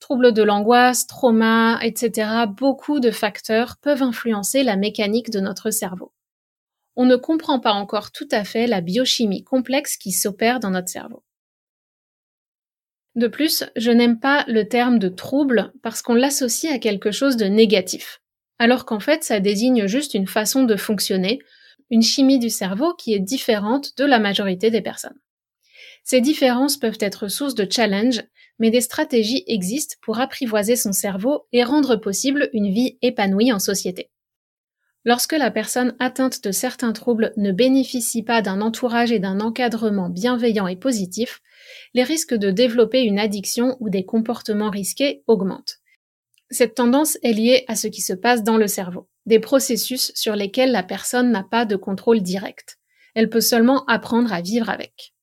Troubles 0.00 0.32
de 0.32 0.42
l'angoisse, 0.42 1.06
trauma, 1.06 1.80
etc., 1.82 2.46
beaucoup 2.48 3.00
de 3.00 3.10
facteurs 3.10 3.76
peuvent 3.82 4.02
influencer 4.02 4.62
la 4.62 4.76
mécanique 4.76 5.30
de 5.30 5.40
notre 5.40 5.70
cerveau. 5.70 6.12
On 6.96 7.06
ne 7.06 7.16
comprend 7.16 7.60
pas 7.60 7.72
encore 7.72 8.12
tout 8.12 8.28
à 8.30 8.44
fait 8.44 8.66
la 8.66 8.80
biochimie 8.80 9.44
complexe 9.44 9.96
qui 9.96 10.12
s'opère 10.12 10.60
dans 10.60 10.70
notre 10.70 10.88
cerveau. 10.88 11.24
De 13.14 13.28
plus, 13.28 13.64
je 13.76 13.90
n'aime 13.90 14.18
pas 14.18 14.44
le 14.48 14.68
terme 14.68 14.98
de 14.98 15.08
trouble 15.08 15.72
parce 15.82 16.02
qu'on 16.02 16.14
l'associe 16.14 16.72
à 16.72 16.78
quelque 16.78 17.12
chose 17.12 17.36
de 17.36 17.46
négatif 17.46 18.20
alors 18.58 18.84
qu'en 18.84 19.00
fait 19.00 19.24
ça 19.24 19.40
désigne 19.40 19.86
juste 19.86 20.14
une 20.14 20.26
façon 20.26 20.64
de 20.64 20.76
fonctionner, 20.76 21.40
une 21.90 22.02
chimie 22.02 22.38
du 22.38 22.50
cerveau 22.50 22.94
qui 22.94 23.14
est 23.14 23.20
différente 23.20 23.96
de 23.96 24.04
la 24.04 24.18
majorité 24.18 24.70
des 24.70 24.80
personnes. 24.80 25.18
Ces 26.04 26.20
différences 26.20 26.76
peuvent 26.76 26.98
être 27.00 27.28
source 27.28 27.54
de 27.54 27.66
challenge, 27.70 28.22
mais 28.58 28.70
des 28.70 28.80
stratégies 28.80 29.44
existent 29.46 29.96
pour 30.02 30.20
apprivoiser 30.20 30.76
son 30.76 30.92
cerveau 30.92 31.46
et 31.52 31.64
rendre 31.64 31.96
possible 31.96 32.48
une 32.52 32.72
vie 32.72 32.98
épanouie 33.02 33.52
en 33.52 33.58
société. 33.58 34.10
Lorsque 35.06 35.32
la 35.32 35.50
personne 35.50 35.94
atteinte 35.98 36.42
de 36.44 36.50
certains 36.50 36.92
troubles 36.92 37.34
ne 37.36 37.52
bénéficie 37.52 38.22
pas 38.22 38.40
d'un 38.40 38.62
entourage 38.62 39.12
et 39.12 39.18
d'un 39.18 39.40
encadrement 39.40 40.08
bienveillant 40.08 40.66
et 40.66 40.76
positif, 40.76 41.42
les 41.92 42.04
risques 42.04 42.34
de 42.34 42.50
développer 42.50 43.02
une 43.02 43.18
addiction 43.18 43.76
ou 43.80 43.90
des 43.90 44.06
comportements 44.06 44.70
risqués 44.70 45.22
augmentent. 45.26 45.78
Cette 46.50 46.74
tendance 46.74 47.18
est 47.22 47.32
liée 47.32 47.64
à 47.68 47.76
ce 47.76 47.86
qui 47.86 48.00
se 48.00 48.14
passe 48.14 48.42
dans 48.42 48.56
le 48.56 48.66
cerveau, 48.66 49.08
des 49.26 49.40
processus 49.40 50.10
sur 50.14 50.36
lesquels 50.36 50.72
la 50.72 50.82
personne 50.82 51.30
n'a 51.30 51.42
pas 51.42 51.66
de 51.66 51.76
contrôle 51.76 52.20
direct. 52.20 52.78
Elle 53.14 53.28
peut 53.28 53.40
seulement 53.42 53.84
apprendre 53.86 54.32
à 54.32 54.40
vivre 54.40 54.70
avec. 54.70 55.14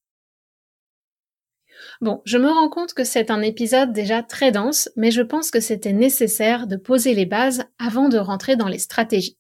Bon, 2.02 2.22
je 2.26 2.38
me 2.38 2.50
rends 2.50 2.70
compte 2.70 2.94
que 2.94 3.04
c'est 3.04 3.32
un 3.32 3.42
épisode 3.42 3.94
déjà 3.94 4.22
très 4.22 4.52
dense, 4.52 4.90
mais 4.96 5.12
je 5.12 5.22
pense 5.22 5.50
que 5.52 5.60
c'était 5.60 5.94
nécessaire 5.94 6.68
de 6.68 6.76
poser 6.76 7.16
les 7.16 7.26
bases 7.26 7.64
avant 7.80 8.10
de 8.10 8.18
rentrer 8.18 8.56
dans 8.56 8.68
les 8.68 8.80
stratégies. 8.80 9.38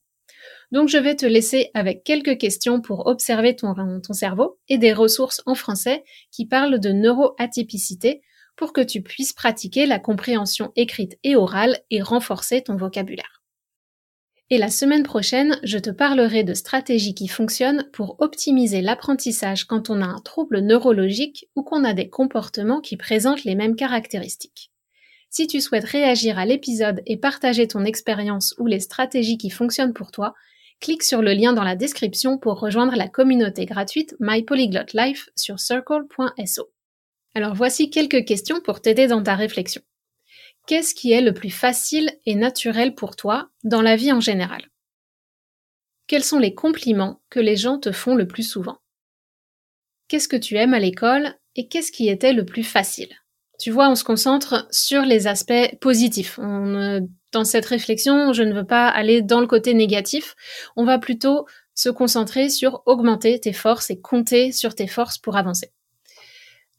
Donc 0.71 0.87
je 0.87 0.97
vais 0.97 1.15
te 1.15 1.25
laisser 1.25 1.69
avec 1.73 2.03
quelques 2.03 2.37
questions 2.37 2.81
pour 2.81 3.07
observer 3.07 3.55
ton, 3.55 3.73
cerveau 4.13 4.57
et 4.69 4.77
des 4.77 4.93
ressources 4.93 5.41
en 5.45 5.55
français 5.55 6.03
qui 6.31 6.45
parlent 6.45 6.79
de 6.79 6.91
neuroatypicité 6.91 8.21
pour 8.55 8.71
que 8.71 8.81
tu 8.81 9.01
puisses 9.01 9.33
pratiquer 9.33 9.85
la 9.85 9.99
compréhension 9.99 10.71
écrite 10.75 11.17
et 11.23 11.35
orale 11.35 11.79
et 11.89 12.01
renforcer 12.01 12.61
ton 12.61 12.77
vocabulaire. 12.77 13.41
Et 14.49 14.57
la 14.57 14.69
semaine 14.69 15.03
prochaine, 15.03 15.57
je 15.63 15.77
te 15.77 15.89
parlerai 15.89 16.43
de 16.43 16.53
stratégies 16.53 17.15
qui 17.15 17.29
fonctionnent 17.29 17.87
pour 17.93 18.17
optimiser 18.19 18.81
l'apprentissage 18.81 19.63
quand 19.63 19.89
on 19.89 20.01
a 20.01 20.05
un 20.05 20.19
trouble 20.19 20.59
neurologique 20.59 21.47
ou 21.55 21.63
qu'on 21.63 21.85
a 21.85 21.93
des 21.93 22.09
comportements 22.09 22.81
qui 22.81 22.97
présentent 22.97 23.45
les 23.45 23.55
mêmes 23.55 23.77
caractéristiques. 23.77 24.71
Si 25.29 25.47
tu 25.47 25.61
souhaites 25.61 25.85
réagir 25.85 26.37
à 26.37 26.45
l'épisode 26.45 27.01
et 27.05 27.15
partager 27.15 27.65
ton 27.65 27.85
expérience 27.85 28.53
ou 28.57 28.67
les 28.67 28.81
stratégies 28.81 29.37
qui 29.37 29.49
fonctionnent 29.49 29.93
pour 29.93 30.11
toi, 30.11 30.33
clique 30.81 31.03
sur 31.03 31.21
le 31.21 31.33
lien 31.33 31.53
dans 31.53 31.63
la 31.63 31.75
description 31.75 32.37
pour 32.37 32.59
rejoindre 32.59 32.95
la 32.95 33.07
communauté 33.07 33.65
gratuite 33.65 34.15
My 34.19 34.43
Polyglot 34.43 34.87
Life 34.93 35.29
sur 35.35 35.59
circle.so. 35.59 36.69
Alors 37.33 37.53
voici 37.53 37.89
quelques 37.89 38.25
questions 38.25 38.59
pour 38.59 38.81
t'aider 38.81 39.07
dans 39.07 39.23
ta 39.23 39.35
réflexion. 39.35 39.81
Qu'est-ce 40.67 40.93
qui 40.93 41.11
est 41.11 41.21
le 41.21 41.33
plus 41.33 41.49
facile 41.49 42.11
et 42.25 42.35
naturel 42.35 42.93
pour 42.95 43.15
toi 43.15 43.49
dans 43.63 43.81
la 43.81 43.95
vie 43.95 44.11
en 44.11 44.19
général? 44.19 44.69
Quels 46.07 46.23
sont 46.23 46.39
les 46.39 46.53
compliments 46.53 47.21
que 47.29 47.39
les 47.39 47.55
gens 47.55 47.79
te 47.79 47.91
font 47.91 48.15
le 48.15 48.27
plus 48.27 48.43
souvent? 48.43 48.79
Qu'est-ce 50.07 50.27
que 50.27 50.35
tu 50.35 50.55
aimes 50.57 50.73
à 50.73 50.79
l'école 50.79 51.35
et 51.55 51.67
qu'est-ce 51.67 51.91
qui 51.91 52.09
était 52.09 52.33
le 52.33 52.45
plus 52.45 52.63
facile? 52.63 53.15
Tu 53.59 53.71
vois, 53.71 53.89
on 53.89 53.95
se 53.95 54.03
concentre 54.03 54.67
sur 54.71 55.03
les 55.03 55.27
aspects 55.27 55.77
positifs. 55.79 56.39
Dans 57.31 57.45
cette 57.45 57.65
réflexion, 57.65 58.33
je 58.33 58.43
ne 58.43 58.53
veux 58.53 58.65
pas 58.65 58.87
aller 58.87 59.21
dans 59.21 59.39
le 59.39 59.47
côté 59.47 59.73
négatif. 59.73 60.35
On 60.75 60.83
va 60.83 60.99
plutôt 60.99 61.45
se 61.73 61.89
concentrer 61.89 62.49
sur 62.49 62.83
augmenter 62.85 63.39
tes 63.39 63.53
forces 63.53 63.89
et 63.89 63.99
compter 63.99 64.51
sur 64.51 64.75
tes 64.75 64.87
forces 64.87 65.17
pour 65.17 65.37
avancer. 65.37 65.71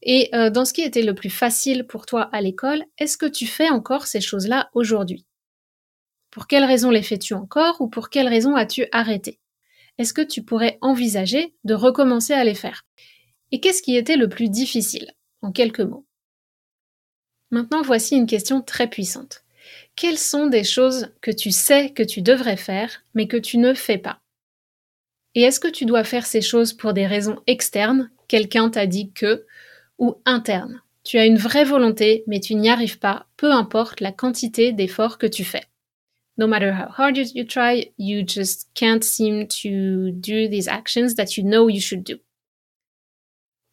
Et 0.03 0.29
euh, 0.35 0.51
dans 0.51 0.65
ce 0.65 0.73
qui 0.73 0.83
était 0.83 1.03
le 1.03 1.15
plus 1.15 1.31
facile 1.31 1.87
pour 1.87 2.07
toi 2.07 2.23
à 2.33 2.41
l'école, 2.41 2.85
est-ce 2.99 3.17
que 3.17 3.27
tu 3.27 3.47
fais 3.47 3.71
encore 3.71 4.07
ces 4.07 4.21
choses-là 4.21 4.69
aujourd'hui? 4.75 5.27
Pour 6.31 6.47
quelles 6.47 6.65
raisons 6.65 6.91
les 6.91 7.03
fais-tu 7.03 7.35
encore 7.35 7.81
ou 7.81 7.89
pour 7.89 8.11
quelles 8.11 8.29
raisons 8.29 8.57
as-tu 8.57 8.87
arrêté? 8.91 9.39
Est-ce 9.99 10.15
que 10.15 10.23
tu 10.23 10.43
pourrais 10.43 10.79
envisager 10.81 11.55
de 11.65 11.75
recommencer 11.75 12.33
à 12.33 12.43
les 12.43 12.55
faire? 12.55 12.85
Et 13.53 13.61
qu'est-ce 13.61 13.83
qui 13.83 13.97
était 13.97 14.17
le 14.17 14.29
plus 14.29 14.49
difficile 14.49 15.13
En 15.43 15.53
quelques 15.53 15.81
mots? 15.81 16.07
Maintenant, 17.51 17.83
voici 17.83 18.17
une 18.17 18.27
question 18.27 18.63
très 18.63 18.89
puissante. 18.89 19.45
Quelles 19.97 20.19
sont 20.19 20.47
des 20.47 20.65
choses 20.65 21.09
que 21.21 21.31
tu 21.31 21.51
sais 21.51 21.91
que 21.91 22.03
tu 22.03 22.23
devrais 22.23 22.57
faire, 22.57 23.05
mais 23.15 23.29
que 23.29 23.37
tu 23.37 23.59
ne 23.59 23.75
fais 23.75 23.99
pas? 23.99 24.21
Et 25.35 25.43
est-ce 25.43 25.61
que 25.61 25.69
tu 25.69 25.85
dois 25.85 26.05
faire 26.05 26.27
ces 26.27 26.43
choses 26.43 26.73
pour 26.73 26.93
des 26.93 27.07
raisons 27.07 27.39
externes? 27.47 28.11
Quelqu'un 28.29 28.71
t'a 28.71 28.87
dit 28.87 29.13
que 29.13 29.47
ou 29.99 30.17
interne. 30.25 30.83
Tu 31.05 31.19
as 31.19 31.27
une 31.27 31.39
vraie 31.39 31.65
volonté, 31.65 32.25
mais 32.27 32.41
tu 32.41 32.55
n'y 32.55 32.69
arrives 32.69 32.99
pas, 32.99 33.27
peu 33.37 33.51
importe 33.51 34.01
la 34.01 34.13
quantité 34.13 34.73
d'efforts 34.73 35.19
que 35.19 35.27
tu 35.27 35.45
fais. 35.45 35.65
No 36.39 36.47
matter 36.47 36.71
how 36.71 36.89
hard 36.97 37.17
you, 37.17 37.45
try, 37.45 37.93
you 37.99 38.25
just 38.27 38.71
can't 38.75 39.03
seem 39.03 39.47
to 39.49 40.11
do 40.13 40.49
these 40.49 40.69
actions 40.69 41.15
that 41.17 41.37
you 41.37 41.45
know 41.45 41.69
you 41.69 41.81
should 41.81 42.03
do. 42.03 42.15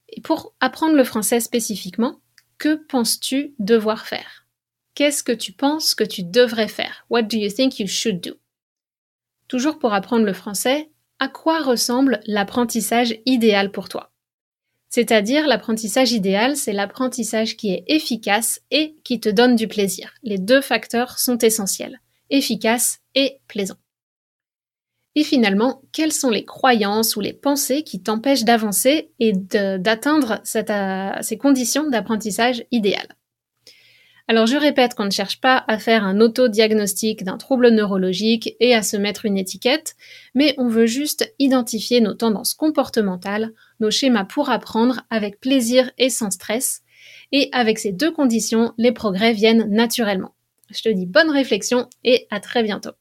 Et 0.10 0.22
pour 0.22 0.54
apprendre 0.60 0.96
le 0.96 1.04
français 1.04 1.40
spécifiquement, 1.40 2.20
que 2.58 2.76
penses-tu 2.76 3.54
devoir 3.60 4.06
faire? 4.08 4.46
Qu'est-ce 4.96 5.24
que 5.24 5.32
tu 5.32 5.54
penses 5.54 5.96
que 5.96 6.04
tu 6.04 6.24
devrais 6.24 6.68
faire? 6.68 7.06
What 7.10 7.24
do 7.24 7.38
you 7.38 7.50
think 7.50 7.80
you 7.80 7.88
should 7.88 8.22
do? 8.22 8.34
Toujours 9.48 9.80
pour 9.80 9.94
apprendre 9.94 10.26
le 10.26 10.34
français, 10.34 10.90
à 11.20 11.28
quoi 11.28 11.62
ressemble 11.62 12.20
l'apprentissage 12.26 13.16
idéal 13.26 13.72
pour 13.72 13.90
toi? 13.90 14.12
C'est-à-dire 14.90 15.48
l'apprentissage 15.48 16.12
idéal, 16.12 16.56
c'est 16.56 16.74
l'apprentissage 16.74 17.58
qui 17.58 17.72
est 17.72 17.84
efficace 17.88 18.62
et 18.72 18.96
qui 19.04 19.20
te 19.20 19.30
donne 19.30 19.56
du 19.56 19.68
plaisir. 19.68 20.14
Les 20.24 20.40
deux 20.40 20.62
facteurs 20.62 21.20
sont 21.20 21.38
essentiels, 21.38 22.02
efficace 22.30 23.00
et 23.14 23.40
plaisant. 23.48 23.78
Et 25.16 25.24
finalement, 25.24 25.82
quelles 25.92 26.14
sont 26.14 26.30
les 26.30 26.46
croyances 26.46 27.16
ou 27.16 27.22
les 27.22 27.34
pensées 27.34 27.84
qui 27.84 28.02
t'empêchent 28.02 28.46
d'avancer 28.46 29.12
et 29.20 29.34
d'atteindre 29.34 30.42
euh, 30.56 31.22
ces 31.22 31.38
conditions 31.38 31.90
d'apprentissage 31.90 32.64
idéal? 32.72 33.08
Alors 34.30 34.46
je 34.46 34.58
répète 34.58 34.94
qu'on 34.94 35.06
ne 35.06 35.10
cherche 35.10 35.42
pas 35.42 35.66
à 35.68 35.80
faire 35.80 36.04
un 36.04 36.22
auto-diagnostic 36.22 37.24
d'un 37.24 37.38
trouble 37.38 37.70
neurologique 37.70 38.56
et 38.60 38.76
à 38.76 38.84
se 38.84 38.96
mettre 38.96 39.26
une 39.26 39.40
étiquette, 39.40 39.96
mais 40.36 40.54
on 40.60 40.68
veut 40.68 40.86
juste 40.86 41.34
identifier 41.40 42.00
nos 42.00 42.14
tendances 42.14 42.54
comportementales, 42.54 43.54
nos 43.80 43.90
schémas 43.90 44.26
pour 44.26 44.52
apprendre 44.52 45.02
avec 45.10 45.40
plaisir 45.40 45.90
et 45.98 46.12
sans 46.12 46.30
stress. 46.30 46.84
Et 47.32 47.50
avec 47.54 47.80
ces 47.80 47.92
deux 47.92 48.12
conditions, 48.12 48.72
les 48.78 48.92
progrès 48.92 49.34
viennent 49.34 49.68
naturellement. 49.68 50.36
Je 50.70 50.84
te 50.84 50.90
dis 50.90 51.08
bonne 51.08 51.32
réflexion 51.32 51.90
et 52.04 52.28
à 52.30 52.40
très 52.40 52.62
bientôt. 52.62 52.92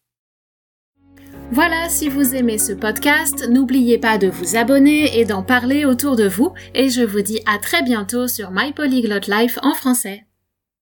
Voilà, 1.51 1.91
si 1.91 2.09
vous 2.09 2.35
aimez 2.35 2.57
ce 2.57 2.73
podcast, 2.73 3.51
n'oubliez 3.51 3.99
pas 3.99 4.17
de 4.17 4.29
vous 4.29 4.57
abonner 4.57 5.19
et 5.19 5.27
d'en 5.27 5.43
parler 5.43 5.85
autour 5.85 6.17
de 6.17 6.27
vous. 6.27 6.55
Et 6.75 6.89
je 6.89 7.03
vous 7.03 7.21
dis 7.21 7.41
à 7.45 7.59
très 7.59 7.83
bientôt 7.83 8.29
sur 8.29 8.51
My 8.51 8.73
Polyglot 8.73 9.29
Life 9.29 9.59
en 9.61 9.75
français. 9.75 10.28